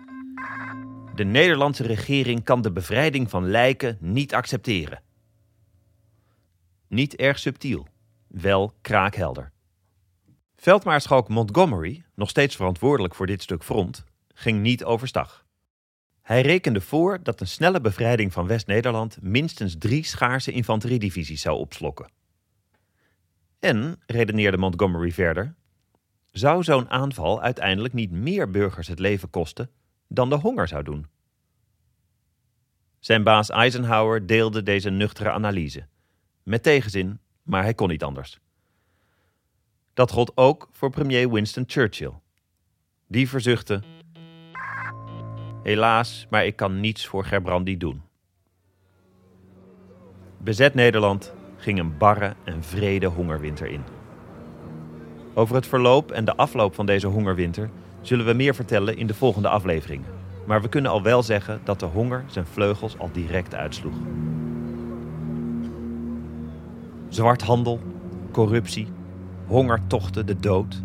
De 1.14 1.24
Nederlandse 1.24 1.82
regering 1.82 2.44
kan 2.44 2.62
de 2.62 2.72
bevrijding 2.72 3.30
van 3.30 3.50
lijken 3.50 3.96
niet 4.00 4.34
accepteren. 4.34 5.00
Niet 6.88 7.16
erg 7.16 7.38
subtiel, 7.38 7.86
wel 8.32 8.74
kraakhelder. 8.80 9.52
Veldmaarschalk 10.56 11.28
Montgomery, 11.28 12.04
nog 12.14 12.28
steeds 12.30 12.56
verantwoordelijk 12.56 13.14
voor 13.14 13.26
dit 13.26 13.42
stuk 13.42 13.64
front, 13.64 14.04
ging 14.34 14.60
niet 14.60 14.84
overstag. 14.84 15.46
Hij 16.22 16.40
rekende 16.40 16.80
voor 16.80 17.22
dat 17.22 17.40
een 17.40 17.46
snelle 17.46 17.80
bevrijding 17.80 18.32
van 18.32 18.46
West-Nederland 18.46 19.22
minstens 19.22 19.76
drie 19.78 20.04
schaarse 20.04 20.52
infanteriedivisies 20.52 21.42
zou 21.42 21.58
opslokken. 21.58 22.10
En, 23.58 24.00
redeneerde 24.06 24.56
Montgomery 24.56 25.12
verder, 25.12 25.54
zou 26.30 26.62
zo'n 26.62 26.90
aanval 26.90 27.42
uiteindelijk 27.42 27.94
niet 27.94 28.10
meer 28.10 28.50
burgers 28.50 28.88
het 28.88 28.98
leven 28.98 29.30
kosten 29.30 29.70
dan 30.08 30.28
de 30.28 30.36
honger 30.36 30.68
zou 30.68 30.82
doen. 30.82 31.06
Zijn 32.98 33.22
baas 33.22 33.50
Eisenhower 33.50 34.26
deelde 34.26 34.62
deze 34.62 34.90
nuchtere 34.90 35.30
analyse. 35.30 35.86
Met 36.42 36.62
tegenzin, 36.62 37.20
maar 37.42 37.62
hij 37.62 37.74
kon 37.74 37.88
niet 37.88 38.02
anders. 38.02 38.38
Dat 39.94 40.10
gold 40.10 40.32
ook 40.34 40.68
voor 40.72 40.90
premier 40.90 41.30
Winston 41.30 41.64
Churchill. 41.66 42.12
Die 43.06 43.28
verzuchtte: 43.28 43.82
Helaas, 45.62 46.26
maar 46.30 46.46
ik 46.46 46.56
kan 46.56 46.80
niets 46.80 47.06
voor 47.06 47.24
Gerbrandi 47.24 47.76
doen. 47.76 48.02
Bezet 50.38 50.74
Nederland 50.74 51.34
ging 51.56 51.78
een 51.78 51.96
barre 51.96 52.34
en 52.44 52.62
vrede 52.62 53.06
hongerwinter 53.06 53.66
in. 53.66 53.84
Over 55.34 55.54
het 55.54 55.66
verloop 55.66 56.10
en 56.10 56.24
de 56.24 56.36
afloop 56.36 56.74
van 56.74 56.86
deze 56.86 57.06
hongerwinter 57.06 57.70
zullen 58.00 58.26
we 58.26 58.32
meer 58.32 58.54
vertellen 58.54 58.96
in 58.96 59.06
de 59.06 59.14
volgende 59.14 59.48
afleveringen. 59.48 60.06
Maar 60.46 60.62
we 60.62 60.68
kunnen 60.68 60.90
al 60.90 61.02
wel 61.02 61.22
zeggen 61.22 61.60
dat 61.64 61.80
de 61.80 61.86
honger 61.86 62.24
zijn 62.26 62.46
vleugels 62.46 62.98
al 62.98 63.10
direct 63.12 63.54
uitsloeg. 63.54 63.94
Zwarthandel, 67.12 67.80
corruptie, 68.30 68.88
hongertochten, 69.46 70.26
de 70.26 70.36
dood. 70.36 70.82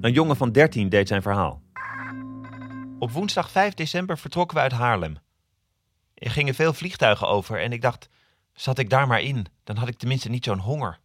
Een 0.00 0.12
jongen 0.12 0.36
van 0.36 0.52
13 0.52 0.88
deed 0.88 1.08
zijn 1.08 1.22
verhaal. 1.22 1.62
Op 2.98 3.10
woensdag 3.10 3.50
5 3.50 3.74
december 3.74 4.18
vertrokken 4.18 4.56
we 4.56 4.62
uit 4.62 4.72
Haarlem. 4.72 5.16
Er 6.14 6.30
gingen 6.30 6.54
veel 6.54 6.72
vliegtuigen 6.72 7.28
over 7.28 7.60
en 7.60 7.72
ik 7.72 7.82
dacht, 7.82 8.08
zat 8.52 8.78
ik 8.78 8.90
daar 8.90 9.06
maar 9.06 9.20
in, 9.20 9.46
dan 9.64 9.76
had 9.76 9.88
ik 9.88 9.98
tenminste 9.98 10.28
niet 10.28 10.44
zo'n 10.44 10.58
honger. 10.58 10.98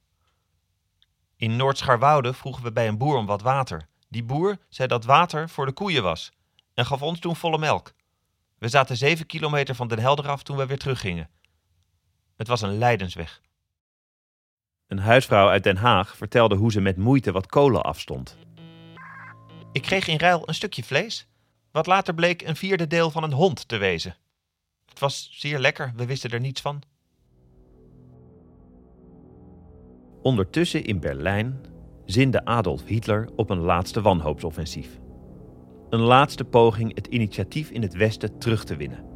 In 1.36 1.56
Noord-Scharwoude 1.56 2.34
vroegen 2.34 2.64
we 2.64 2.72
bij 2.72 2.88
een 2.88 2.98
boer 2.98 3.18
om 3.18 3.26
wat 3.26 3.42
water. 3.42 3.88
Die 4.10 4.24
boer 4.24 4.58
zei 4.70 4.88
dat 4.88 5.06
water 5.06 5.50
voor 5.50 5.66
de 5.66 5.74
koeien 5.74 6.04
was 6.04 6.32
en 6.74 6.86
gaf 6.86 7.02
ons 7.02 7.20
toen 7.20 7.36
volle 7.36 7.58
melk. 7.58 7.94
We 8.58 8.68
zaten 8.68 8.98
zeven 8.98 9.26
kilometer 9.26 9.76
van 9.76 9.88
Den 9.88 10.00
Helder 10.00 10.28
af 10.28 10.44
toen 10.44 10.58
we 10.58 10.66
weer 10.66 10.78
teruggingen. 10.78 11.30
Het 12.44 12.52
was 12.52 12.62
een 12.62 12.78
lijdensweg. 12.78 13.42
Een 14.88 15.00
huisvrouw 15.00 15.48
uit 15.48 15.64
Den 15.64 15.78
Haag 15.78 16.18
vertelde 16.18 16.56
hoe 16.56 16.72
ze 16.72 16.82
met 16.82 16.98
moeite 16.98 17.32
wat 17.32 17.46
kolen 17.46 17.84
afstond. 17.84 18.38
Ik 19.72 19.82
kreeg 19.82 20.08
in 20.08 20.18
ruil 20.18 20.44
een 20.46 20.54
stukje 20.54 20.84
vlees, 20.84 21.28
wat 21.72 21.86
later 21.86 22.14
bleek 22.14 22.42
een 22.42 22.56
vierde 22.56 22.88
deel 22.88 23.12
van 23.12 23.24
een 23.24 23.34
hond 23.34 23.68
te 23.68 23.78
wezen. 23.78 24.16
Het 24.86 25.00
was 25.00 25.30
zeer 25.32 25.60
lekker, 25.60 25.94
we 25.96 26.06
wisten 26.06 26.30
er 26.30 26.40
niets 26.40 26.62
van. 26.62 26.82
Ondertussen 30.22 30.84
in 30.84 31.00
Berlijn 31.00 31.62
zinde 32.06 32.46
Adolf 32.46 32.86
Hitler 32.86 33.30
op 33.36 33.50
een 33.50 33.62
laatste 33.62 34.02
wanhoopsoffensief. 34.02 35.00
Een 35.90 36.02
laatste 36.02 36.44
poging 36.44 36.96
het 36.96 37.08
initiatief 37.08 37.70
in 37.70 37.82
het 37.82 37.94
Westen 37.94 38.40
terug 38.40 38.64
te 38.64 38.76
winnen. 38.76 39.13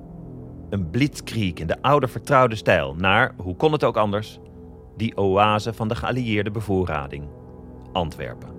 Een 0.69 0.89
blitzkrieg 0.89 1.53
in 1.53 1.67
de 1.67 1.81
oude 1.81 2.07
vertrouwde 2.07 2.55
stijl 2.55 2.95
naar, 2.95 3.33
hoe 3.38 3.55
kon 3.55 3.71
het 3.71 3.83
ook 3.83 3.97
anders, 3.97 4.39
die 4.97 5.17
oase 5.17 5.74
van 5.74 5.88
de 5.88 5.95
geallieerde 5.95 6.51
bevoorrading, 6.51 7.27
Antwerpen. 7.91 8.50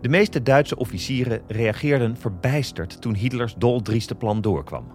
De 0.00 0.08
meeste 0.08 0.42
Duitse 0.42 0.76
officieren 0.76 1.42
reageerden 1.46 2.16
verbijsterd 2.16 3.00
toen 3.00 3.14
Hitlers 3.14 3.54
doldrieste 3.54 4.14
plan 4.14 4.40
doorkwam. 4.40 4.86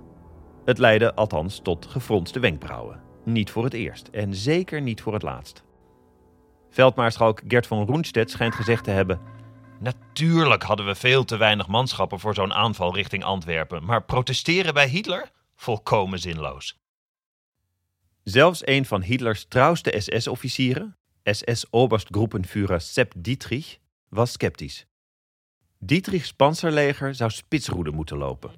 Het 0.65 0.77
leidde 0.77 1.13
althans 1.13 1.59
tot 1.59 1.85
gefronste 1.85 2.39
wenkbrauwen. 2.39 3.01
Niet 3.23 3.51
voor 3.51 3.63
het 3.63 3.73
eerst 3.73 4.07
en 4.07 4.35
zeker 4.35 4.81
niet 4.81 5.01
voor 5.01 5.13
het 5.13 5.21
laatst. 5.21 5.63
Veldmaarschalk 6.69 7.41
Gert 7.47 7.67
von 7.67 7.85
Rundstedt 7.85 8.31
schijnt 8.31 8.55
gezegd 8.55 8.83
te 8.83 8.91
hebben: 8.91 9.19
Natuurlijk 9.83 10.63
hadden 10.63 10.85
we 10.85 10.95
veel 10.95 11.25
te 11.25 11.37
weinig 11.37 11.67
manschappen 11.67 12.19
voor 12.19 12.33
zo'n 12.33 12.53
aanval 12.53 12.95
richting 12.95 13.23
Antwerpen, 13.23 13.85
maar 13.85 14.03
protesteren 14.03 14.73
bij 14.73 14.87
Hitler? 14.87 15.29
Volkomen 15.55 16.19
zinloos. 16.19 16.79
Zelfs 18.23 18.67
een 18.67 18.85
van 18.85 19.01
Hitlers 19.01 19.45
trouwste 19.47 19.93
SS-officieren, 19.97 20.97
SS-Oberstgruppenführer 21.23 22.81
Sepp 22.81 23.13
Dietrich, 23.17 23.77
was 24.09 24.31
sceptisch. 24.31 24.85
Dietrichs 25.79 26.33
panzerleger 26.33 27.15
zou 27.15 27.31
spitsroede 27.31 27.91
moeten 27.91 28.17
lopen. 28.17 28.51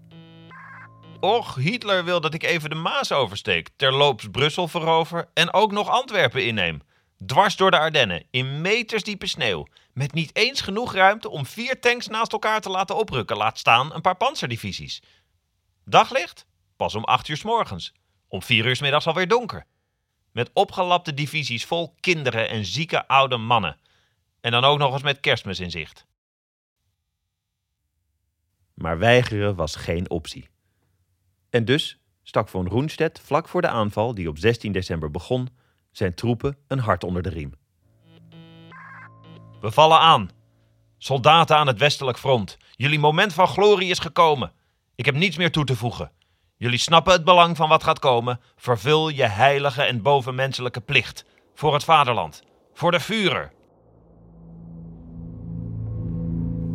Och, 1.19 1.55
Hitler 1.55 2.05
wil 2.05 2.21
dat 2.21 2.33
ik 2.33 2.43
even 2.43 2.69
de 2.69 2.75
Maas 2.75 3.11
oversteek, 3.11 3.69
terloops 3.75 4.27
Brussel 4.31 4.67
verover 4.67 5.29
en 5.33 5.53
ook 5.53 5.71
nog 5.71 5.89
Antwerpen 5.89 6.45
inneem. 6.45 6.81
Dwars 7.25 7.55
door 7.55 7.71
de 7.71 7.79
Ardennen, 7.79 8.25
in 8.29 8.61
metersdiepe 8.61 9.27
sneeuw, 9.27 9.67
met 9.93 10.13
niet 10.13 10.35
eens 10.35 10.61
genoeg 10.61 10.93
ruimte 10.93 11.29
om 11.29 11.45
vier 11.45 11.79
tanks 11.79 12.07
naast 12.07 12.31
elkaar 12.31 12.61
te 12.61 12.69
laten 12.69 12.95
oprukken, 12.95 13.37
laat 13.37 13.57
staan 13.57 13.93
een 13.93 14.01
paar 14.01 14.17
panzerdivisies. 14.17 15.01
Daglicht? 15.85 16.47
Pas 16.75 16.95
om 16.95 17.03
acht 17.03 17.27
uur 17.27 17.37
s 17.37 17.43
morgens. 17.43 17.93
Om 18.27 18.43
vier 18.43 18.65
uur 18.65 18.75
s 18.75 18.81
middags 18.81 19.07
alweer 19.07 19.27
donker. 19.27 19.65
Met 20.31 20.49
opgelapte 20.53 21.13
divisies 21.13 21.65
vol 21.65 21.95
kinderen 21.99 22.49
en 22.49 22.65
zieke 22.65 23.07
oude 23.07 23.37
mannen. 23.37 23.79
En 24.41 24.51
dan 24.51 24.63
ook 24.63 24.77
nog 24.77 24.93
eens 24.93 25.03
met 25.03 25.19
kerstmis 25.19 25.59
in 25.59 25.71
zicht. 25.71 26.05
Maar 28.73 28.97
weigeren 28.97 29.55
was 29.55 29.75
geen 29.75 30.09
optie. 30.09 30.49
En 31.49 31.65
dus 31.65 31.99
stak 32.23 32.49
von 32.49 32.67
Roenstedt 32.67 33.19
vlak 33.19 33.47
voor 33.47 33.61
de 33.61 33.67
aanval, 33.67 34.15
die 34.15 34.29
op 34.29 34.37
16 34.37 34.71
december 34.71 35.11
begon, 35.11 35.49
zijn 35.97 36.13
troepen 36.13 36.57
een 36.67 36.79
hart 36.79 37.03
onder 37.03 37.21
de 37.21 37.29
riem. 37.29 37.53
We 39.61 39.71
vallen 39.71 39.99
aan. 39.99 40.29
Soldaten 40.97 41.57
aan 41.57 41.67
het 41.67 41.77
westelijk 41.77 42.17
front. 42.17 42.57
Jullie 42.71 42.99
moment 42.99 43.33
van 43.33 43.47
glorie 43.47 43.89
is 43.89 43.99
gekomen. 43.99 44.51
Ik 44.95 45.05
heb 45.05 45.15
niets 45.15 45.37
meer 45.37 45.51
toe 45.51 45.65
te 45.65 45.75
voegen. 45.75 46.11
Jullie 46.57 46.79
snappen 46.79 47.13
het 47.13 47.23
belang 47.23 47.57
van 47.57 47.69
wat 47.69 47.83
gaat 47.83 47.99
komen. 47.99 48.39
Vervul 48.55 49.09
je 49.09 49.25
heilige 49.25 49.83
en 49.83 50.01
bovenmenselijke 50.01 50.81
plicht. 50.81 51.25
Voor 51.53 51.73
het 51.73 51.83
vaderland. 51.83 52.43
Voor 52.73 52.91
de 52.91 52.99
Führer. 52.99 53.51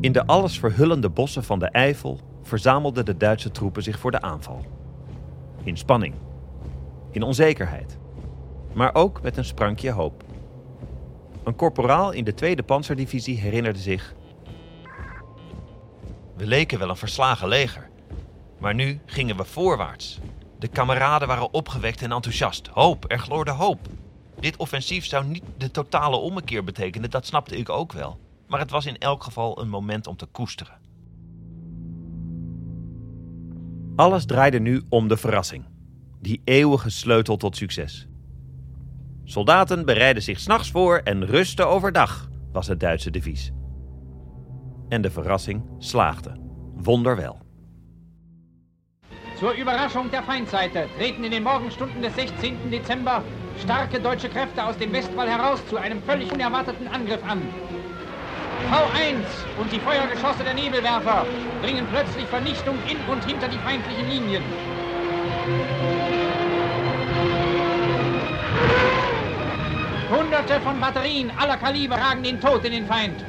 In 0.00 0.12
de 0.12 0.26
alles 0.26 0.58
verhullende 0.58 1.10
bossen 1.10 1.44
van 1.44 1.58
de 1.58 1.68
Eifel 1.70 2.20
verzamelden 2.42 3.04
de 3.04 3.16
Duitse 3.16 3.50
troepen 3.50 3.82
zich 3.82 3.98
voor 3.98 4.10
de 4.10 4.20
aanval. 4.20 4.64
In 5.62 5.76
spanning. 5.76 6.14
In 7.10 7.22
onzekerheid. 7.22 7.99
Maar 8.72 8.94
ook 8.94 9.22
met 9.22 9.36
een 9.36 9.44
sprankje 9.44 9.90
hoop. 9.90 10.24
Een 11.44 11.56
korporaal 11.56 12.10
in 12.10 12.24
de 12.24 12.34
tweede 12.34 12.62
panzerdivisie 12.62 13.38
herinnerde 13.38 13.78
zich. 13.78 14.14
We 16.36 16.46
leken 16.46 16.78
wel 16.78 16.88
een 16.88 16.96
verslagen 16.96 17.48
leger. 17.48 17.88
Maar 18.58 18.74
nu 18.74 19.00
gingen 19.06 19.36
we 19.36 19.44
voorwaarts. 19.44 20.20
De 20.58 20.68
kameraden 20.68 21.28
waren 21.28 21.52
opgewekt 21.52 22.02
en 22.02 22.12
enthousiast. 22.12 22.66
Hoop, 22.66 23.04
er 23.08 23.18
gloorde 23.18 23.50
hoop. 23.50 23.88
Dit 24.40 24.56
offensief 24.56 25.04
zou 25.04 25.24
niet 25.24 25.42
de 25.56 25.70
totale 25.70 26.16
ommekeer 26.16 26.64
betekenen, 26.64 27.10
dat 27.10 27.26
snapte 27.26 27.56
ik 27.56 27.68
ook 27.68 27.92
wel. 27.92 28.18
Maar 28.46 28.60
het 28.60 28.70
was 28.70 28.86
in 28.86 28.98
elk 28.98 29.24
geval 29.24 29.60
een 29.60 29.68
moment 29.68 30.06
om 30.06 30.16
te 30.16 30.26
koesteren. 30.26 30.78
Alles 33.96 34.26
draaide 34.26 34.60
nu 34.60 34.82
om 34.88 35.08
de 35.08 35.16
verrassing. 35.16 35.64
Die 36.20 36.40
eeuwige 36.44 36.90
sleutel 36.90 37.36
tot 37.36 37.56
succes. 37.56 38.09
Soldaten 39.30 39.84
bereiden 39.84 40.22
zich 40.22 40.40
s'nachts 40.40 40.70
voor 40.70 41.00
en 41.04 41.26
rusten 41.26 41.68
overdag, 41.68 42.28
was 42.52 42.66
het 42.66 42.80
Duitse 42.80 43.10
devies. 43.10 43.52
En 44.88 45.02
de 45.02 45.10
verrassing 45.10 45.62
slaagde. 45.78 46.36
Wonderwel. 46.74 47.38
Zur 49.38 49.54
Überraschung 49.58 50.10
der 50.10 50.22
Feindseite 50.22 50.86
treten 50.96 51.24
in 51.24 51.30
den 51.30 51.42
Morgenstunden 51.42 52.02
des 52.02 52.14
16. 52.14 52.56
Dezember 52.70 53.22
starke 53.58 54.00
deutsche 54.00 54.28
Kräfte 54.28 54.64
aus 54.64 54.76
dem 54.76 54.92
Westwall 54.92 55.28
heraus 55.28 55.60
zu 55.68 55.76
einem 55.76 56.02
völlig 56.02 56.32
unerwarteten 56.32 56.88
Angriff 56.88 57.22
an. 57.22 57.42
V1 58.70 59.60
und 59.60 59.70
die 59.72 59.80
Feuergeschosse 59.80 60.42
der 60.44 60.54
Nebelwerfer 60.54 61.24
bringen 61.62 61.86
plötzlich 61.90 62.26
Vernichtung 62.26 62.76
in 62.88 62.98
und 63.12 63.24
hinter 63.24 63.48
die 63.48 63.58
feindlichen 63.58 64.08
Linien. 64.08 64.42
Hunderte 70.10 70.60
von 70.60 70.80
Batterien 70.80 71.30
aller 71.38 71.56
Kaliber 71.56 71.94
ragen 71.94 72.24
den 72.24 72.40
Tod 72.40 72.64
in 72.64 72.72
den 72.72 72.86
Feind. 72.86 73.24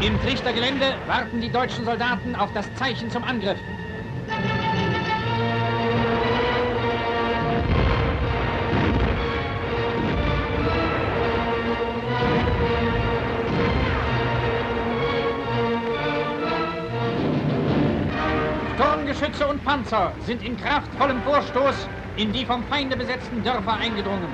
Im 0.00 0.20
Trichtergelände 0.22 0.94
warten 1.06 1.40
die 1.40 1.50
deutschen 1.50 1.84
Soldaten 1.84 2.34
auf 2.34 2.52
das 2.52 2.72
Zeichen 2.74 3.10
zum 3.10 3.22
Angriff. 3.22 3.58
Sturmgeschütze 19.08 19.46
und 19.46 19.64
Panzer 19.64 20.12
sind 20.26 20.42
in 20.42 20.56
kraftvollem 20.56 21.22
Vorstoß 21.22 21.88
in 22.16 22.30
die 22.32 22.44
vom 22.44 22.62
Feinde 22.64 22.96
besetzten 22.96 23.42
Dörfer 23.42 23.72
eingedrungen. 23.72 24.28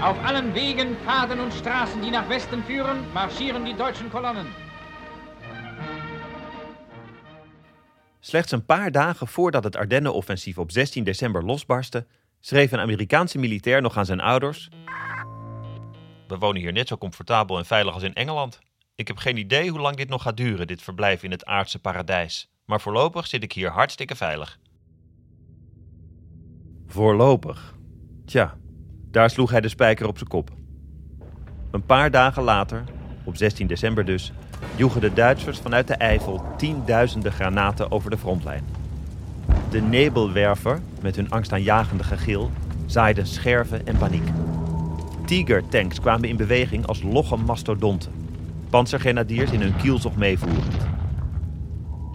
Auf 0.00 0.16
allen 0.24 0.54
Wegen, 0.54 0.96
Pfaden 1.04 1.40
und 1.40 1.52
Straßen, 1.52 2.00
die 2.00 2.10
nach 2.10 2.28
Westen 2.28 2.62
führen, 2.62 2.98
marschieren 3.12 3.64
die 3.64 3.74
deutschen 3.74 4.08
Kolonnen. 4.10 4.46
Slechts 8.20 8.52
een 8.52 8.64
paar 8.64 8.90
dagen 8.90 9.26
voordat 9.26 9.64
het 9.64 9.76
Ardennenoffensief 9.76 10.58
op 10.58 10.70
16 10.70 11.04
december 11.04 11.44
losbarstte, 11.44 12.06
schreef 12.40 12.72
een 12.72 12.80
Amerikaanse 12.80 13.38
militair 13.38 13.82
nog 13.82 13.96
aan 13.96 14.06
zijn 14.06 14.20
ouders: 14.20 14.68
We 16.28 16.38
wonen 16.38 16.60
hier 16.60 16.72
net 16.72 16.88
zo 16.88 16.96
comfortabel 16.96 17.58
en 17.58 17.66
veilig 17.66 17.94
als 17.94 18.02
in 18.02 18.14
Engeland. 18.14 18.60
Ik 18.96 19.08
heb 19.08 19.16
geen 19.16 19.36
idee 19.36 19.70
hoe 19.70 19.80
lang 19.80 19.96
dit 19.96 20.08
nog 20.08 20.22
gaat 20.22 20.36
duren, 20.36 20.66
dit 20.66 20.82
verblijf 20.82 21.22
in 21.22 21.30
het 21.30 21.44
aardse 21.44 21.78
paradijs. 21.78 22.48
Maar 22.64 22.80
voorlopig 22.80 23.26
zit 23.26 23.42
ik 23.42 23.52
hier 23.52 23.70
hartstikke 23.70 24.16
veilig. 24.16 24.58
Voorlopig. 26.86 27.74
Tja, 28.24 28.56
daar 29.10 29.30
sloeg 29.30 29.50
hij 29.50 29.60
de 29.60 29.68
spijker 29.68 30.06
op 30.06 30.16
zijn 30.16 30.28
kop. 30.28 30.50
Een 31.70 31.86
paar 31.86 32.10
dagen 32.10 32.42
later, 32.42 32.84
op 33.24 33.36
16 33.36 33.66
december 33.66 34.04
dus, 34.04 34.32
joegen 34.76 35.00
de 35.00 35.12
Duitsers 35.12 35.58
vanuit 35.58 35.86
de 35.86 35.94
Eifel 35.94 36.44
tienduizenden 36.56 37.32
granaten 37.32 37.90
over 37.90 38.10
de 38.10 38.18
frontlijn. 38.18 38.64
De 39.70 39.80
Nebelwerfer, 39.80 40.80
met 41.00 41.16
hun 41.16 41.30
angstaanjagende 41.30 42.04
gegil, 42.04 42.50
zaaiden 42.86 43.26
scherven 43.26 43.86
en 43.86 43.98
paniek. 43.98 44.28
Tiger-tanks 45.26 46.00
kwamen 46.00 46.28
in 46.28 46.36
beweging 46.36 46.86
als 46.86 47.02
logge 47.02 47.36
mastodonten. 47.36 48.23
Panzergrenadiers 48.74 49.50
in 49.50 49.60
hun 49.60 49.76
kielzog 49.76 50.16
meevoerend. 50.16 50.86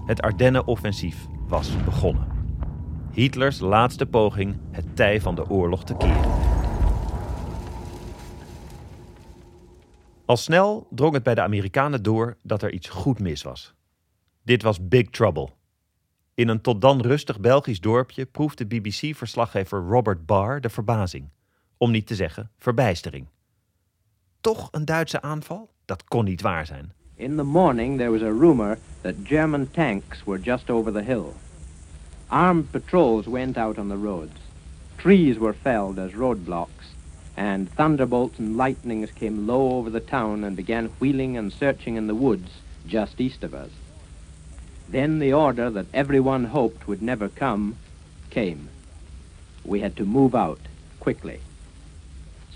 Het 0.05 0.21
Ardennen-offensief 0.21 1.27
was 1.47 1.83
begonnen. 1.83 2.27
Hitlers 3.11 3.59
laatste 3.59 4.05
poging 4.05 4.57
het 4.71 4.95
tij 4.95 5.21
van 5.21 5.35
de 5.35 5.49
oorlog 5.49 5.83
te 5.83 5.95
keren. 5.97 6.31
Al 10.25 10.37
snel 10.37 10.87
drong 10.89 11.13
het 11.13 11.23
bij 11.23 11.35
de 11.35 11.41
Amerikanen 11.41 12.03
door 12.03 12.37
dat 12.43 12.61
er 12.61 12.71
iets 12.71 12.89
goed 12.89 13.19
mis 13.19 13.43
was. 13.43 13.73
Dit 14.43 14.63
was 14.63 14.87
Big 14.87 15.09
Trouble. 15.09 15.49
In 16.33 16.47
een 16.47 16.61
tot 16.61 16.81
dan 16.81 17.01
rustig 17.01 17.39
Belgisch 17.39 17.79
dorpje 17.79 18.25
proefde 18.25 18.65
BBC-verslaggever 18.65 19.79
Robert 19.79 20.25
Barr 20.25 20.61
de 20.61 20.69
verbazing. 20.69 21.29
om 21.77 21.91
niet 21.91 22.07
te 22.07 22.15
zeggen 22.15 22.51
verbijstering. 22.57 23.27
Toch 24.41 24.67
een 24.71 24.85
Duitse 24.85 25.21
aanval? 25.21 25.77
Dat 25.89 26.03
kon 26.07 26.25
niet 26.25 26.41
waar 26.41 26.65
zijn. 26.65 26.91
In 27.15 27.35
the 27.35 27.43
morning, 27.43 27.97
there 27.97 28.11
was 28.11 28.21
a 28.21 28.31
rumor 28.39 28.77
that 29.01 29.13
German 29.23 29.71
tanks 29.71 30.23
were 30.23 30.41
just 30.43 30.69
over 30.69 30.93
the 30.93 31.01
hill. 31.01 31.33
Armed 32.27 32.71
patrols 32.71 33.25
went 33.25 33.57
out 33.57 33.77
on 33.77 33.87
the 33.87 33.97
roads. 33.97 34.39
Trees 34.97 35.37
were 35.37 35.55
felled 35.61 35.97
as 35.97 36.11
roadblocks, 36.11 36.93
and 37.35 37.69
thunderbolts 37.75 38.39
and 38.39 38.55
lightnings 38.55 39.11
came 39.11 39.47
low 39.47 39.77
over 39.77 39.89
the 39.89 40.05
town 40.09 40.43
and 40.43 40.55
began 40.55 40.91
wheeling 40.99 41.37
and 41.37 41.51
searching 41.51 41.97
in 41.97 42.07
the 42.07 42.25
woods 42.25 42.51
just 42.87 43.19
east 43.19 43.43
of 43.43 43.53
us. 43.53 43.71
Then 44.91 45.19
the 45.19 45.33
order 45.33 45.71
that 45.71 45.87
everyone 45.91 46.45
hoped 46.45 46.87
would 46.87 47.01
never 47.01 47.29
come 47.29 47.75
came. 48.29 48.69
We 49.65 49.79
had 49.79 49.95
to 49.95 50.05
move 50.05 50.35
out 50.35 50.59
quickly. 50.99 51.39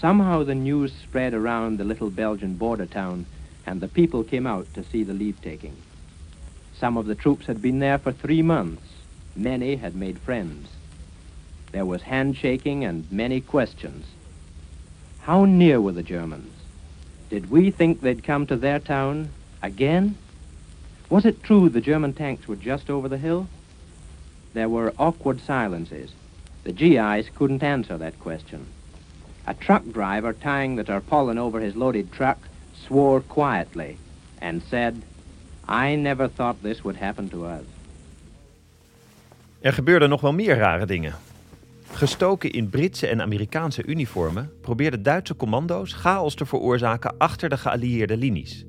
Somehow 0.04 0.44
the 0.44 0.54
news 0.54 0.92
spread 0.92 1.34
around 1.34 1.78
the 1.78 1.86
little 1.86 2.10
Belgian 2.10 2.56
border 2.56 2.86
town, 2.86 3.26
and 3.66 3.80
the 3.80 3.88
people 3.88 4.22
came 4.22 4.46
out 4.46 4.68
to 4.74 4.84
see 4.84 5.02
the 5.02 5.13
leave 5.13 5.42
taking. 5.42 5.78
Some 6.78 6.98
of 6.98 7.06
the 7.06 7.16
troops 7.16 7.46
had 7.46 7.62
been 7.62 7.80
there 7.80 7.98
for 7.98 8.12
three 8.12 8.42
months. 8.42 8.84
Many 9.34 9.78
had 9.78 9.96
made 9.96 10.20
friends. 10.20 10.68
There 11.72 11.86
was 11.86 12.02
handshaking 12.02 12.84
and 12.84 13.10
many 13.13 13.39
questions. 13.39 14.06
How 15.22 15.46
near 15.46 15.80
were 15.80 15.94
the 15.94 16.04
Germans? 16.04 16.52
Did 17.30 17.50
we 17.50 17.72
think 17.72 18.02
they'd 18.02 18.26
come 18.26 18.46
to 18.48 18.58
their 18.58 18.80
town 18.80 19.30
again? 19.62 20.18
Was 21.10 21.26
it 21.26 21.44
true 21.44 21.70
the 21.70 21.80
German 21.80 22.12
tanks 22.12 22.46
were 22.46 22.58
just 22.58 22.89
over 22.89 23.08
the 23.08 23.18
hill? 23.18 23.48
There 24.54 24.68
were 24.68 24.94
awkward 25.00 25.39
silences. 25.39 26.12
The 26.66 26.74
GIs 26.74 27.30
couldn't 27.34 27.63
answer 27.63 27.98
that 27.98 28.20
question. 28.20 28.66
A 29.46 29.54
truck 29.54 29.82
driver 29.92 30.36
tying 30.40 30.78
the 30.78 30.84
tarpaulin 30.84 31.38
over 31.38 31.62
his 31.62 31.76
loaded 31.76 32.12
truck 32.12 32.38
swore 32.86 33.22
quietly 33.28 33.98
and 34.40 34.62
said, 34.70 35.02
I 35.68 35.96
never 35.96 36.30
thought 36.36 36.56
this 36.62 36.82
would 36.82 37.00
happen 37.00 37.30
to 37.30 37.46
us. 37.46 37.64
Er 39.62 39.74
gebeurden 39.74 40.10
nog 40.10 40.22
wel 40.22 40.34
meer 40.34 40.58
rare 40.58 40.86
dingen. 40.86 41.14
Gestoken 41.92 42.52
in 42.52 42.70
Britse 42.70 43.08
en 43.08 43.22
Amerikaanse 43.22 43.86
uniformen 43.86 44.52
probeerden 44.62 45.04
Duitse 45.04 45.36
commando's 45.36 45.94
chaos 45.94 46.36
te 46.36 46.46
veroorzaken 46.46 47.18
achter 47.18 47.50
de 47.50 47.58
geallieerde 47.58 48.18
linies. 48.18 48.66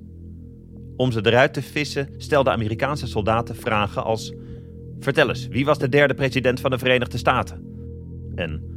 Om 0.96 1.12
ze 1.12 1.26
eruit 1.26 1.52
te 1.52 1.62
vissen 1.62 2.08
stelden 2.16 2.52
Amerikaanse 2.52 3.06
soldaten 3.06 3.56
vragen 3.56 4.04
als: 4.04 4.32
Vertel 5.00 5.28
eens, 5.28 5.46
wie 5.46 5.64
was 5.64 5.78
de 5.78 5.88
derde 5.88 6.14
president 6.14 6.60
van 6.60 6.70
de 6.70 6.78
Verenigde 6.78 7.18
Staten? 7.18 7.72
En 8.34 8.73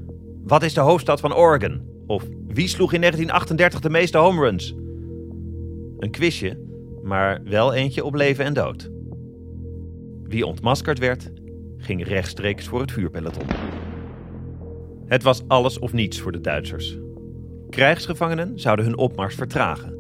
wat 0.48 0.64
is 0.64 0.74
de 0.74 0.80
hoofdstad 0.80 1.20
van 1.20 1.36
Oregon? 1.36 1.82
Of 2.06 2.24
wie 2.48 2.68
sloeg 2.68 2.94
in 2.94 3.00
1938 3.00 3.80
de 3.80 3.90
meeste 3.90 4.18
home 4.18 4.42
runs? 4.42 4.76
Een 6.00 6.12
quizje, 6.12 6.60
maar 7.04 7.42
wel 7.44 7.74
eentje 7.74 8.04
op 8.04 8.14
leven 8.14 8.46
en 8.46 8.54
dood. 8.54 8.90
Wie 10.24 10.46
ontmaskerd 10.46 11.00
werd, 11.00 11.32
ging 11.78 12.08
rechtstreeks 12.08 12.68
voor 12.68 12.82
het 12.82 12.92
vuurpeloton. 12.92 13.48
Het 15.06 15.24
was 15.24 15.48
alles 15.48 15.80
of 15.80 15.94
niets 15.94 16.20
voor 16.20 16.32
de 16.32 16.42
Duitsers. 16.42 16.98
Krijgsgevangenen 17.70 18.60
zouden 18.60 18.86
hun 18.86 18.98
opmars 18.98 19.36
vertragen. 19.36 19.96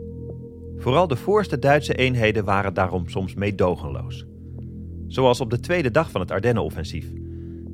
Vooral 0.77 1.07
de 1.07 1.15
voorste 1.15 1.59
Duitse 1.59 1.93
eenheden 1.93 2.45
waren 2.45 2.73
daarom 2.73 3.09
soms 3.09 3.33
meedogenloos. 3.33 4.25
Zoals 5.07 5.41
op 5.41 5.49
de 5.49 5.59
tweede 5.59 5.91
dag 5.91 6.11
van 6.11 6.21
het 6.21 6.31
Ardennenoffensief, 6.31 7.11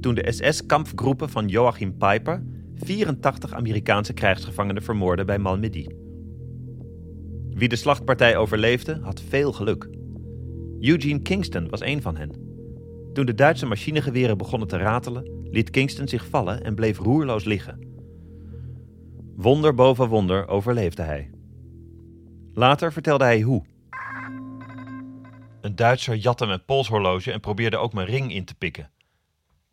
toen 0.02 0.16
de 0.16 0.32
SS-kampfgroepen 0.32 1.30
van 1.30 1.48
Joachim 1.48 1.98
Peiper 1.98 2.44
84 2.76 3.54
Amerikaanse 3.54 4.14
krijgsgevangenen 4.14 4.84
vermoordden 4.84 5.26
bij 5.26 5.40
Malmedy. 5.40 5.88
Wie 7.50 7.68
de 7.68 7.76
slachtpartij 7.76 8.38
overleefde, 8.38 9.00
had 9.02 9.22
veel 9.22 9.54
geluk. 9.54 9.90
Eugene 10.80 11.22
Kingston 11.22 11.70
was 11.70 11.82
een 11.82 12.02
van 12.02 12.18
hen. 12.18 12.32
Toen 13.14 13.26
de 13.26 13.34
Duitse 13.34 13.66
machinegeweren 13.66 14.38
begonnen 14.38 14.68
te 14.68 14.78
ratelen, 14.78 15.32
liet 15.44 15.70
Kingston 15.70 16.08
zich 16.08 16.28
vallen 16.28 16.64
en 16.64 16.76
bleef 16.76 16.98
roerloos 16.98 17.44
liggen. 17.44 17.80
Wonder 19.36 19.74
boven 19.74 20.08
wonder 20.08 20.48
overleefde 20.48 21.02
hij. 21.02 21.30
Later 22.54 22.94
vertelde 22.94 23.24
hij 23.24 23.42
hoe. 23.42 23.64
Een 25.62 25.76
Duitser 25.76 26.16
jatte 26.16 26.46
mijn 26.46 26.66
polshorloge 26.66 27.32
en 27.32 27.40
probeerde 27.40 27.78
ook 27.78 27.94
mijn 27.94 28.08
ring 28.08 28.34
in 28.34 28.46
te 28.46 28.56
pikken. 28.56 28.92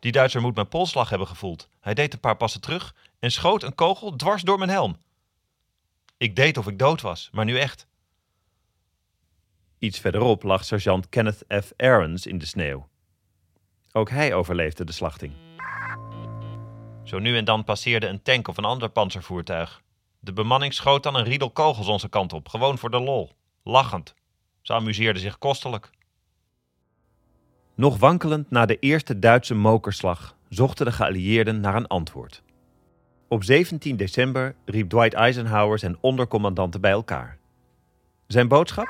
Die 0.01 0.11
Duitser 0.11 0.41
moet 0.41 0.55
mijn 0.55 0.67
polsslag 0.67 1.09
hebben 1.09 1.27
gevoeld. 1.27 1.69
Hij 1.79 1.93
deed 1.93 2.13
een 2.13 2.19
paar 2.19 2.37
passen 2.37 2.61
terug 2.61 2.95
en 3.19 3.31
schoot 3.31 3.63
een 3.63 3.75
kogel 3.75 4.15
dwars 4.15 4.41
door 4.41 4.57
mijn 4.57 4.69
helm. 4.69 4.97
Ik 6.17 6.35
deed 6.35 6.57
of 6.57 6.67
ik 6.67 6.79
dood 6.79 7.01
was, 7.01 7.29
maar 7.31 7.45
nu 7.45 7.59
echt. 7.59 7.87
Iets 9.77 9.99
verderop 9.99 10.43
lag 10.43 10.65
sergeant 10.65 11.09
Kenneth 11.09 11.43
F. 11.47 11.71
Aarons 11.77 12.25
in 12.25 12.37
de 12.37 12.45
sneeuw. 12.45 12.87
Ook 13.91 14.09
hij 14.09 14.33
overleefde 14.33 14.83
de 14.83 14.91
slachting. 14.91 15.33
Zo 17.03 17.19
nu 17.19 17.37
en 17.37 17.45
dan 17.45 17.63
passeerde 17.63 18.07
een 18.07 18.21
tank 18.21 18.47
of 18.47 18.57
een 18.57 18.65
ander 18.65 18.89
panzervoertuig. 18.89 19.81
De 20.19 20.33
bemanning 20.33 20.73
schoot 20.73 21.03
dan 21.03 21.15
een 21.15 21.23
riedel 21.23 21.51
kogels 21.51 21.87
onze 21.87 22.09
kant 22.09 22.33
op, 22.33 22.49
gewoon 22.49 22.77
voor 22.77 22.91
de 22.91 22.99
lol, 22.99 23.31
lachend. 23.63 24.15
Ze 24.61 24.73
amuseerden 24.73 25.21
zich 25.21 25.37
kostelijk. 25.37 25.89
Nog 27.81 27.97
wankelend 27.97 28.49
na 28.49 28.65
de 28.65 28.79
eerste 28.79 29.19
Duitse 29.19 29.55
mokerslag 29.55 30.35
zochten 30.49 30.85
de 30.85 30.91
geallieerden 30.91 31.59
naar 31.59 31.75
een 31.75 31.87
antwoord. 31.87 32.43
Op 33.27 33.43
17 33.43 33.97
december 33.97 34.55
riep 34.65 34.89
Dwight 34.89 35.13
Eisenhower 35.13 35.79
zijn 35.79 35.97
ondercommandanten 36.01 36.81
bij 36.81 36.91
elkaar. 36.91 37.37
Zijn 38.27 38.47
boodschap? 38.47 38.87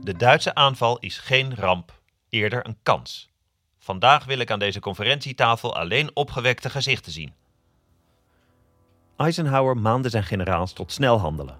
De 0.00 0.16
Duitse 0.16 0.54
aanval 0.54 0.98
is 0.98 1.18
geen 1.18 1.54
ramp, 1.54 2.00
eerder 2.28 2.66
een 2.66 2.76
kans. 2.82 3.30
Vandaag 3.78 4.24
wil 4.24 4.38
ik 4.38 4.50
aan 4.50 4.58
deze 4.58 4.80
conferentietafel 4.80 5.76
alleen 5.76 6.10
opgewekte 6.16 6.70
gezichten 6.70 7.12
zien. 7.12 7.34
Eisenhower 9.16 9.76
maande 9.76 10.08
zijn 10.08 10.24
generaals 10.24 10.72
tot 10.72 10.92
snel 10.92 11.18
handelen. 11.18 11.58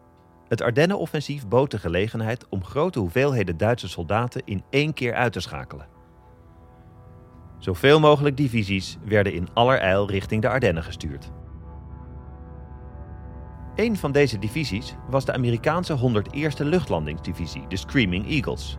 Het 0.49 0.63
Ardennenoffensief 0.63 1.49
bood 1.49 1.71
de 1.71 1.79
gelegenheid 1.79 2.49
om 2.49 2.65
grote 2.65 2.99
hoeveelheden 2.99 3.57
Duitse 3.57 3.89
soldaten 3.89 4.43
in 4.45 4.65
één 4.71 4.93
keer 4.93 5.15
uit 5.15 5.33
te 5.33 5.41
schakelen. 5.41 6.01
Zoveel 7.62 8.01
mogelijk 8.01 8.37
divisies 8.37 8.98
werden 9.05 9.33
in 9.33 9.48
allerijl 9.53 10.11
richting 10.11 10.42
de 10.42 10.48
Ardennen 10.48 10.83
gestuurd. 10.83 11.31
Een 13.75 13.96
van 13.96 14.12
deze 14.12 14.38
divisies 14.38 14.96
was 15.09 15.25
de 15.25 15.33
Amerikaanse 15.33 15.98
101e 15.98 16.64
Luchtlandingsdivisie, 16.64 17.66
de 17.68 17.77
Screaming 17.77 18.29
Eagles. 18.29 18.79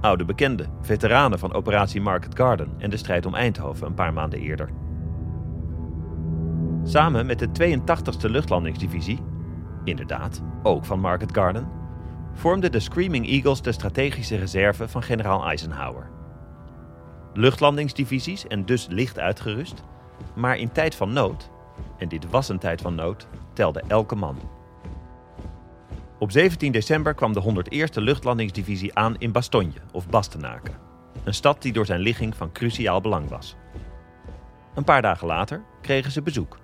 Oude 0.00 0.24
bekenden, 0.24 0.70
veteranen 0.80 1.38
van 1.38 1.52
operatie 1.52 2.00
Market 2.00 2.34
Garden 2.36 2.74
en 2.78 2.90
de 2.90 2.96
strijd 2.96 3.26
om 3.26 3.34
Eindhoven 3.34 3.86
een 3.86 3.94
paar 3.94 4.12
maanden 4.12 4.40
eerder. 4.40 4.70
Samen 6.82 7.26
met 7.26 7.38
de 7.38 7.78
82e 7.78 8.30
Luchtlandingsdivisie, 8.30 9.18
inderdaad, 9.84 10.42
ook 10.62 10.84
van 10.84 11.00
Market 11.00 11.34
Garden, 11.34 11.68
vormden 12.32 12.72
de 12.72 12.80
Screaming 12.80 13.28
Eagles 13.28 13.62
de 13.62 13.72
strategische 13.72 14.36
reserve 14.36 14.88
van 14.88 15.02
generaal 15.02 15.46
Eisenhower. 15.46 16.17
Luchtlandingsdivisies 17.34 18.46
en 18.46 18.64
dus 18.64 18.86
licht 18.90 19.18
uitgerust, 19.18 19.82
maar 20.34 20.58
in 20.58 20.72
tijd 20.72 20.94
van 20.94 21.12
nood, 21.12 21.50
en 21.98 22.08
dit 22.08 22.30
was 22.30 22.48
een 22.48 22.58
tijd 22.58 22.80
van 22.80 22.94
nood, 22.94 23.26
telde 23.52 23.82
elke 23.88 24.14
man. 24.14 24.38
Op 26.18 26.30
17 26.30 26.72
december 26.72 27.14
kwam 27.14 27.32
de 27.32 27.42
101e 27.42 28.02
Luchtlandingsdivisie 28.02 28.94
aan 28.94 29.16
in 29.18 29.32
Bastogne 29.32 29.80
of 29.92 30.08
Bastenaken, 30.08 30.74
een 31.24 31.34
stad 31.34 31.62
die 31.62 31.72
door 31.72 31.86
zijn 31.86 32.00
ligging 32.00 32.36
van 32.36 32.52
cruciaal 32.52 33.00
belang 33.00 33.28
was. 33.28 33.56
Een 34.74 34.84
paar 34.84 35.02
dagen 35.02 35.26
later 35.26 35.62
kregen 35.80 36.12
ze 36.12 36.22
bezoek. 36.22 36.58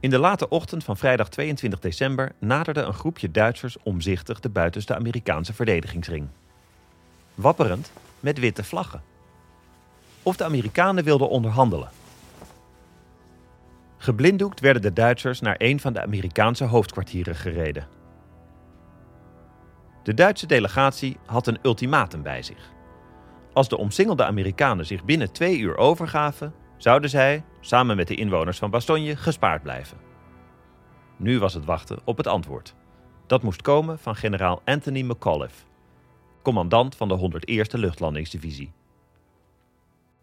In 0.00 0.10
de 0.10 0.18
late 0.18 0.48
ochtend 0.48 0.84
van 0.84 0.96
vrijdag 0.96 1.28
22 1.28 1.80
december 1.80 2.32
naderde 2.38 2.80
een 2.80 2.92
groepje 2.92 3.30
Duitsers 3.30 3.76
omzichtig 3.82 4.40
de 4.40 4.48
buitenste 4.48 4.94
Amerikaanse 4.94 5.52
verdedigingsring. 5.52 6.28
Wapperend 7.40 7.92
met 8.20 8.38
witte 8.38 8.64
vlaggen. 8.64 9.02
Of 10.22 10.36
de 10.36 10.44
Amerikanen 10.44 11.04
wilden 11.04 11.28
onderhandelen. 11.28 11.88
Geblinddoekt 13.96 14.60
werden 14.60 14.82
de 14.82 14.92
Duitsers 14.92 15.40
naar 15.40 15.54
een 15.58 15.80
van 15.80 15.92
de 15.92 16.02
Amerikaanse 16.02 16.64
hoofdkwartieren 16.64 17.34
gereden. 17.34 17.88
De 20.02 20.14
Duitse 20.14 20.46
delegatie 20.46 21.16
had 21.26 21.46
een 21.46 21.58
ultimatum 21.62 22.22
bij 22.22 22.42
zich. 22.42 22.72
Als 23.52 23.68
de 23.68 23.76
omsingelde 23.76 24.24
Amerikanen 24.24 24.86
zich 24.86 25.04
binnen 25.04 25.32
twee 25.32 25.58
uur 25.58 25.76
overgaven, 25.76 26.54
zouden 26.76 27.10
zij, 27.10 27.44
samen 27.60 27.96
met 27.96 28.08
de 28.08 28.14
inwoners 28.14 28.58
van 28.58 28.70
Bastogne, 28.70 29.16
gespaard 29.16 29.62
blijven. 29.62 29.98
Nu 31.16 31.38
was 31.38 31.54
het 31.54 31.64
wachten 31.64 31.98
op 32.04 32.16
het 32.16 32.26
antwoord. 32.26 32.74
Dat 33.26 33.42
moest 33.42 33.62
komen 33.62 33.98
van 33.98 34.16
generaal 34.16 34.62
Anthony 34.64 35.02
McAuliffe, 35.02 35.64
commandant 36.42 36.96
van 36.96 37.08
de 37.08 37.42
101e 37.46 37.78
Luchtlandingsdivisie. 37.78 38.72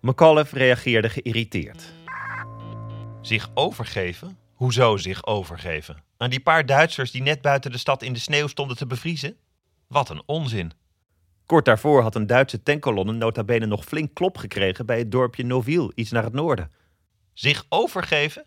McAuliffe 0.01 0.57
reageerde 0.57 1.09
geïrriteerd. 1.09 1.93
Zich 3.21 3.49
overgeven? 3.53 4.37
Hoezo 4.53 4.97
zich 4.97 5.25
overgeven? 5.25 6.03
Aan 6.17 6.29
die 6.29 6.39
paar 6.39 6.65
Duitsers 6.65 7.11
die 7.11 7.21
net 7.21 7.41
buiten 7.41 7.71
de 7.71 7.77
stad 7.77 8.01
in 8.01 8.13
de 8.13 8.19
sneeuw 8.19 8.47
stonden 8.47 8.77
te 8.77 8.87
bevriezen? 8.87 9.37
Wat 9.87 10.09
een 10.09 10.21
onzin. 10.25 10.71
Kort 11.45 11.65
daarvoor 11.65 12.01
had 12.01 12.15
een 12.15 12.27
Duitse 12.27 12.63
tankkolonne 12.63 13.11
nota 13.11 13.43
bene 13.43 13.65
nog 13.65 13.85
flink 13.85 14.13
klop 14.13 14.37
gekregen 14.37 14.85
bij 14.85 14.97
het 14.97 15.11
dorpje 15.11 15.45
Noville, 15.45 15.91
iets 15.95 16.11
naar 16.11 16.23
het 16.23 16.33
noorden. 16.33 16.71
Zich 17.33 17.65
overgeven? 17.69 18.45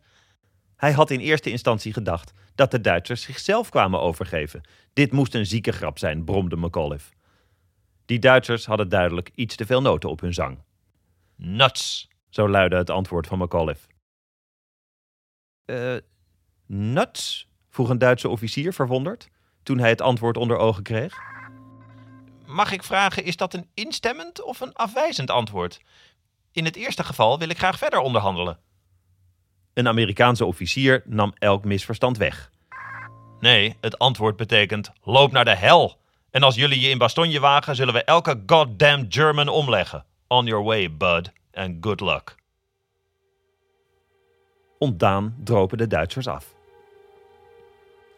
Hij 0.76 0.92
had 0.92 1.10
in 1.10 1.20
eerste 1.20 1.50
instantie 1.50 1.92
gedacht 1.92 2.32
dat 2.54 2.70
de 2.70 2.80
Duitsers 2.80 3.22
zichzelf 3.22 3.68
kwamen 3.68 4.00
overgeven. 4.00 4.60
Dit 4.92 5.12
moest 5.12 5.34
een 5.34 5.46
zieke 5.46 5.72
grap 5.72 5.98
zijn, 5.98 6.24
bromde 6.24 6.56
McAuliffe. 6.56 7.12
Die 8.10 8.18
Duitsers 8.18 8.66
hadden 8.66 8.88
duidelijk 8.88 9.30
iets 9.34 9.56
te 9.56 9.66
veel 9.66 9.80
noten 9.80 10.10
op 10.10 10.20
hun 10.20 10.34
zang. 10.34 10.58
Nuts, 11.36 12.08
zo 12.28 12.48
luidde 12.48 12.76
het 12.76 12.90
antwoord 12.90 13.26
van 13.26 13.38
McAuliffe. 13.38 13.88
Eh, 15.64 15.96
nuts? 16.66 17.48
vroeg 17.68 17.88
een 17.88 17.98
Duitse 17.98 18.28
officier 18.28 18.72
verwonderd, 18.72 19.28
toen 19.62 19.78
hij 19.78 19.88
het 19.88 20.00
antwoord 20.00 20.36
onder 20.36 20.56
ogen 20.56 20.82
kreeg. 20.82 21.14
Mag 22.46 22.72
ik 22.72 22.82
vragen, 22.82 23.24
is 23.24 23.36
dat 23.36 23.54
een 23.54 23.70
instemmend 23.74 24.42
of 24.42 24.60
een 24.60 24.74
afwijzend 24.74 25.30
antwoord? 25.30 25.80
In 26.52 26.64
het 26.64 26.76
eerste 26.76 27.04
geval 27.04 27.38
wil 27.38 27.48
ik 27.48 27.58
graag 27.58 27.78
verder 27.78 27.98
onderhandelen. 27.98 28.58
Een 29.74 29.88
Amerikaanse 29.88 30.44
officier 30.44 31.02
nam 31.04 31.32
elk 31.38 31.64
misverstand 31.64 32.16
weg. 32.16 32.50
Nee, 33.40 33.76
het 33.80 33.98
antwoord 33.98 34.36
betekent: 34.36 34.92
loop 35.02 35.32
naar 35.32 35.44
de 35.44 35.56
hel. 35.56 35.99
En 36.30 36.42
als 36.42 36.54
jullie 36.54 36.80
je 36.80 36.88
in 36.88 36.98
Bastogne 36.98 37.40
wagen, 37.40 37.76
zullen 37.76 37.94
we 37.94 38.04
elke 38.04 38.42
goddamn 38.46 39.06
German 39.08 39.48
omleggen. 39.48 40.04
On 40.26 40.46
your 40.46 40.64
way, 40.64 40.96
bud, 40.96 41.32
and 41.52 41.76
good 41.80 42.00
luck. 42.00 42.34
Ontdaan 44.78 45.36
dropen 45.44 45.78
de 45.78 45.86
Duitsers 45.86 46.26
af. 46.26 46.54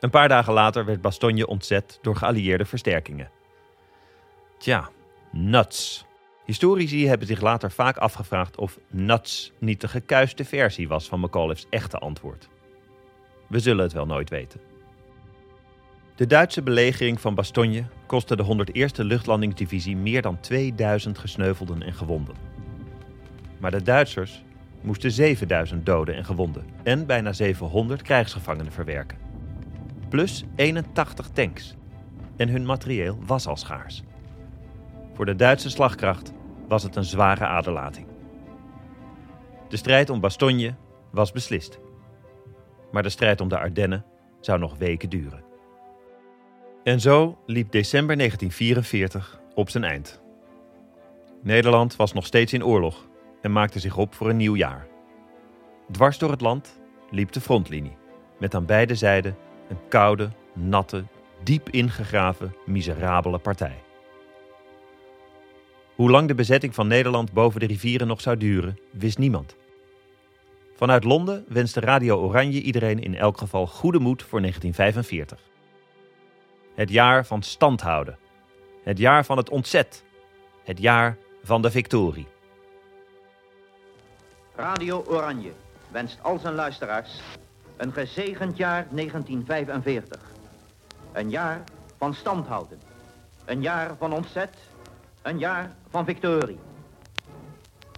Een 0.01 0.11
paar 0.11 0.29
dagen 0.29 0.53
later 0.53 0.85
werd 0.85 1.01
Bastogne 1.01 1.47
ontzet 1.47 1.99
door 2.03 2.17
geallieerde 2.17 2.65
versterkingen. 2.65 3.31
Tja, 4.59 4.91
nuts. 5.31 6.05
Historici 6.45 7.07
hebben 7.07 7.27
zich 7.27 7.41
later 7.41 7.73
vaak 7.73 7.97
afgevraagd 7.97 8.57
of 8.57 8.79
nuts 8.91 9.53
niet 9.59 9.81
de 9.81 9.89
gekuiste 9.89 10.45
versie 10.45 10.89
was 10.89 11.09
van 11.09 11.21
McAuliffe's 11.21 11.67
echte 11.71 11.99
antwoord. 11.99 12.49
We 13.49 13.59
zullen 13.59 13.85
het 13.85 13.93
wel 13.93 14.07
nooit 14.07 14.31
weten. 14.31 14.72
De 16.23 16.29
Duitse 16.29 16.63
belegering 16.63 17.21
van 17.21 17.35
Bastogne 17.35 17.85
kostte 18.07 18.37
de 18.37 18.45
101e 18.45 19.05
Luchtlandingsdivisie 19.05 19.97
meer 19.97 20.23
dan 20.23 20.41
2000 20.41 21.19
gesneuvelden 21.19 21.83
en 21.83 21.95
gewonden. 21.95 22.35
Maar 23.59 23.71
de 23.71 23.83
Duitsers 23.83 24.45
moesten 24.81 25.11
7000 25.11 25.87
doden 25.87 26.15
en 26.15 26.25
gewonden 26.25 26.65
en 26.83 27.07
bijna 27.07 27.33
700 27.33 28.03
krijgsgevangenen 28.03 28.73
verwerken. 28.73 29.19
Plus 30.09 30.45
81 30.55 31.29
tanks. 31.29 31.77
En 32.37 32.49
hun 32.49 32.67
materieel 32.67 33.19
was 33.27 33.47
al 33.47 33.57
schaars. 33.57 34.03
Voor 35.15 35.27
de 35.27 35.37
Duitse 35.37 35.71
slagkracht 35.71 36.33
was 36.69 36.83
het 36.83 36.97
een 36.97 37.05
zware 37.05 37.47
aderlating. 37.47 38.07
De 39.69 39.77
strijd 39.77 40.11
om 40.11 40.21
Bastogne 40.21 40.75
was 41.11 41.33
beslist. 41.33 41.79
Maar 42.93 43.03
de 43.03 43.09
strijd 43.09 43.41
om 43.41 43.49
de 43.49 43.59
Ardennen 43.59 44.05
zou 44.41 44.59
nog 44.59 44.79
weken 44.79 45.09
duren. 45.09 45.51
En 46.83 47.01
zo 47.01 47.39
liep 47.47 47.71
december 47.71 48.17
1944 48.17 49.41
op 49.55 49.71
zijn 49.71 49.85
eind. 49.85 50.21
Nederland 51.43 51.97
was 51.97 52.13
nog 52.13 52.27
steeds 52.27 52.53
in 52.53 52.65
oorlog 52.65 53.07
en 53.41 53.53
maakte 53.53 53.79
zich 53.79 53.97
op 53.97 54.15
voor 54.15 54.29
een 54.31 54.37
nieuw 54.37 54.57
jaar. 54.57 54.87
Dwars 55.91 56.19
door 56.19 56.31
het 56.31 56.41
land 56.41 56.81
liep 57.11 57.33
de 57.33 57.41
frontlinie, 57.41 57.97
met 58.39 58.55
aan 58.55 58.67
beide 58.67 58.95
zijden 58.95 59.37
een 59.69 59.89
koude, 59.89 60.31
natte, 60.55 61.05
diep 61.43 61.69
ingegraven, 61.69 62.55
miserabele 62.67 63.39
partij. 63.39 63.83
Hoe 65.95 66.11
lang 66.11 66.29
de 66.29 66.35
bezetting 66.35 66.75
van 66.75 66.87
Nederland 66.87 67.33
boven 67.33 67.61
de 67.61 67.67
rivieren 67.67 68.07
nog 68.07 68.21
zou 68.21 68.37
duren, 68.37 68.79
wist 68.91 69.19
niemand. 69.19 69.57
Vanuit 70.77 71.05
Londen 71.05 71.45
wenste 71.49 71.81
Radio 71.81 72.21
Oranje 72.21 72.63
iedereen 72.63 73.03
in 73.03 73.15
elk 73.15 73.39
geval 73.39 73.67
goede 73.67 73.99
moed 73.99 74.23
voor 74.23 74.41
1945. 74.41 75.51
Het 76.75 76.91
jaar 76.91 77.27
van 77.27 77.43
standhouden. 77.43 78.19
Het 78.83 78.99
jaar 78.99 79.25
van 79.25 79.37
het 79.37 79.51
ontzet. 79.51 80.05
Het 80.65 80.79
jaar 80.79 81.17
van 81.43 81.63
de 81.63 81.71
victorie. 81.71 82.27
Radio 84.55 85.05
Oranje 85.07 85.53
wenst 85.91 86.23
al 86.23 86.39
zijn 86.39 86.55
luisteraars 86.55 87.21
een 87.77 87.93
gezegend 87.93 88.57
jaar 88.57 88.87
1945. 88.91 90.21
Een 91.13 91.31
jaar 91.31 91.63
van 91.97 92.15
standhouden. 92.15 92.81
Een 93.45 93.63
jaar 93.63 93.97
van 93.99 94.13
ontzet. 94.13 94.57
Een 95.23 95.39
jaar 95.39 95.73
van 95.91 96.05
victorie. 96.05 96.59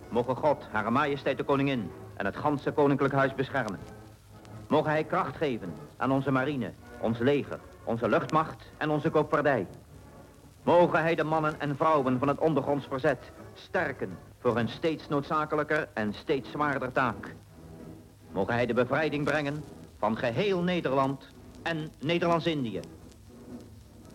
Mogen 0.09 0.37
God, 0.37 0.65
Hare 0.71 0.91
Majesteit 0.91 1.37
de 1.37 1.45
Koningin 1.45 1.91
en 2.17 2.25
het 2.25 2.37
ganse 2.37 2.71
Koninklijk 2.73 3.15
Huis 3.15 3.35
beschermen. 3.35 3.79
Mogen 4.69 4.91
Hij 4.91 5.05
kracht 5.05 5.37
geven 5.37 5.75
aan 5.97 6.13
onze 6.13 6.31
marine, 6.31 6.73
ons 7.01 7.19
leger, 7.19 7.61
onze 7.85 8.09
luchtmacht 8.09 8.71
en 8.77 8.91
onze 8.91 9.11
koopvaardij. 9.11 9.67
Mogen 10.63 11.01
Hij 11.01 11.15
de 11.15 11.25
mannen 11.25 11.61
en 11.61 11.77
vrouwen 11.77 12.19
van 12.19 12.29
het 12.29 12.39
ondergronds 12.39 12.87
verzet 12.87 13.19
sterken 13.55 14.19
voor 14.39 14.57
een 14.57 14.69
steeds 14.69 15.09
noodzakelijker 15.09 15.89
en 15.95 16.13
steeds 16.13 16.51
zwaarder 16.51 16.93
taak. 16.93 17.35
Mogen 18.33 18.55
Hij 18.55 18.67
de 18.67 18.75
bevrijding 18.75 19.25
brengen 19.25 19.65
van 19.99 20.17
geheel 20.17 20.63
Nederland 20.63 21.29
en 21.63 21.93
Nederlands-Indië. 22.01 22.81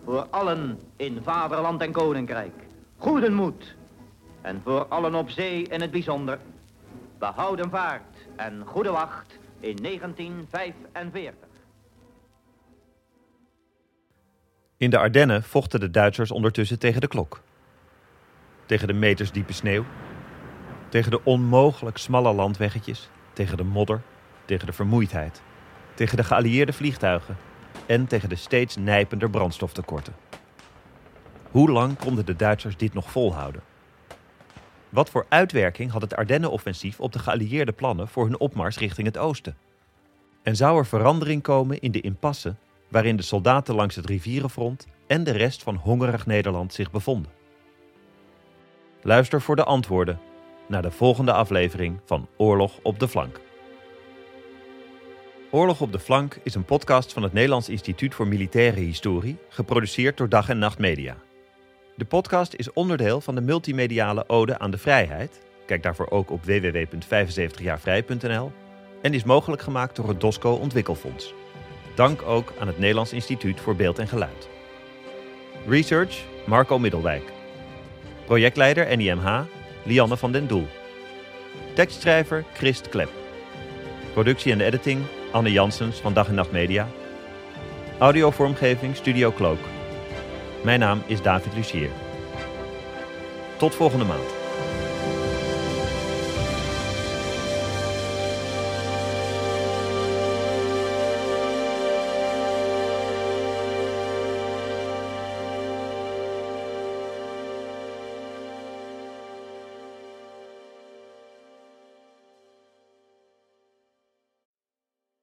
Voor 0.04 0.26
allen 0.30 0.80
in 0.96 1.20
vaderland 1.22 1.80
en 1.80 1.92
koninkrijk, 1.92 2.54
goede 2.96 3.30
moed. 3.30 3.74
En 4.40 4.60
voor 4.64 4.86
allen 4.86 5.14
op 5.14 5.30
zee 5.30 5.62
in 5.62 5.80
het 5.80 5.90
bijzonder, 5.90 6.38
behouden 7.18 7.70
vaart 7.70 8.16
en 8.36 8.62
goede 8.66 8.90
wacht 8.90 9.38
in 9.60 9.76
1945. 9.76 11.49
In 14.80 14.90
de 14.90 14.98
Ardennen 14.98 15.42
vochten 15.42 15.80
de 15.80 15.90
Duitsers 15.90 16.30
ondertussen 16.30 16.78
tegen 16.78 17.00
de 17.00 17.06
klok. 17.06 17.42
Tegen 18.66 18.86
de 18.86 18.92
metersdiepe 18.92 19.52
sneeuw. 19.52 19.84
Tegen 20.88 21.10
de 21.10 21.24
onmogelijk 21.24 21.96
smalle 21.96 22.32
landweggetjes. 22.32 23.10
Tegen 23.32 23.56
de 23.56 23.64
modder. 23.64 24.02
Tegen 24.44 24.66
de 24.66 24.72
vermoeidheid. 24.72 25.42
Tegen 25.94 26.16
de 26.16 26.24
geallieerde 26.24 26.72
vliegtuigen. 26.72 27.36
En 27.86 28.06
tegen 28.06 28.28
de 28.28 28.34
steeds 28.34 28.76
nijpender 28.76 29.30
brandstoftekorten. 29.30 30.14
Hoe 31.50 31.70
lang 31.70 31.98
konden 31.98 32.26
de 32.26 32.36
Duitsers 32.36 32.76
dit 32.76 32.94
nog 32.94 33.10
volhouden? 33.10 33.62
Wat 34.88 35.10
voor 35.10 35.26
uitwerking 35.28 35.90
had 35.90 36.02
het 36.02 36.16
Ardennenoffensief 36.16 37.00
op 37.00 37.12
de 37.12 37.18
geallieerde 37.18 37.72
plannen 37.72 38.08
voor 38.08 38.24
hun 38.24 38.40
opmars 38.40 38.78
richting 38.78 39.06
het 39.06 39.18
oosten? 39.18 39.56
En 40.42 40.56
zou 40.56 40.78
er 40.78 40.86
verandering 40.86 41.42
komen 41.42 41.80
in 41.80 41.92
de 41.92 42.00
impasse 42.00 42.54
waarin 42.90 43.16
de 43.16 43.22
soldaten 43.22 43.74
langs 43.74 43.96
het 43.96 44.06
rivierenfront 44.06 44.86
en 45.06 45.24
de 45.24 45.30
rest 45.30 45.62
van 45.62 45.74
hongerig 45.74 46.26
Nederland 46.26 46.72
zich 46.72 46.90
bevonden? 46.90 47.32
Luister 49.02 49.40
voor 49.40 49.56
de 49.56 49.64
antwoorden 49.64 50.20
naar 50.68 50.82
de 50.82 50.90
volgende 50.90 51.32
aflevering 51.32 52.00
van 52.04 52.28
Oorlog 52.36 52.78
op 52.82 52.98
de 52.98 53.08
Flank. 53.08 53.40
Oorlog 55.50 55.80
op 55.80 55.92
de 55.92 55.98
Flank 55.98 56.38
is 56.42 56.54
een 56.54 56.64
podcast 56.64 57.12
van 57.12 57.22
het 57.22 57.32
Nederlands 57.32 57.68
Instituut 57.68 58.14
voor 58.14 58.28
Militaire 58.28 58.80
Historie, 58.80 59.38
geproduceerd 59.48 60.16
door 60.16 60.28
Dag 60.28 60.48
en 60.48 60.58
Nacht 60.58 60.78
Media. 60.78 61.16
De 61.96 62.04
podcast 62.04 62.54
is 62.54 62.72
onderdeel 62.72 63.20
van 63.20 63.34
de 63.34 63.40
multimediale 63.40 64.28
Ode 64.28 64.58
aan 64.58 64.70
de 64.70 64.78
Vrijheid. 64.78 65.40
Kijk 65.66 65.82
daarvoor 65.82 66.10
ook 66.10 66.30
op 66.30 66.44
www.75jaarvrij.nl 66.44 68.52
en 69.02 69.14
is 69.14 69.24
mogelijk 69.24 69.62
gemaakt 69.62 69.96
door 69.96 70.08
het 70.08 70.20
DOSCO 70.20 70.52
Ontwikkelfonds. 70.52 71.34
Dank 71.94 72.22
ook 72.22 72.52
aan 72.58 72.66
het 72.66 72.78
Nederlands 72.78 73.12
Instituut 73.12 73.60
voor 73.60 73.76
Beeld 73.76 73.98
en 73.98 74.08
Geluid. 74.08 74.48
Research 75.68 76.24
Marco 76.44 76.78
Middelwijk. 76.78 77.22
Projectleider 78.24 78.96
NIMH 78.96 79.40
Lianne 79.82 80.16
van 80.16 80.32
den 80.32 80.46
Doel. 80.46 80.66
Tekstschrijver 81.74 82.44
Christ 82.54 82.88
Klep. 82.88 83.10
Productie 84.12 84.52
en 84.52 84.60
editing 84.60 85.02
Anne 85.32 85.52
Janssens 85.52 86.00
van 86.00 86.14
Dag 86.14 86.28
en 86.28 86.34
Nacht 86.34 86.52
Media. 86.52 86.88
Audiovormgeving 87.98 88.96
Studio 88.96 89.32
Cloak. 89.32 89.58
Mijn 90.64 90.80
naam 90.80 91.02
is 91.06 91.22
David 91.22 91.54
Lucier. 91.54 91.90
Tot 93.56 93.74
volgende 93.74 94.04
maand. 94.04 94.39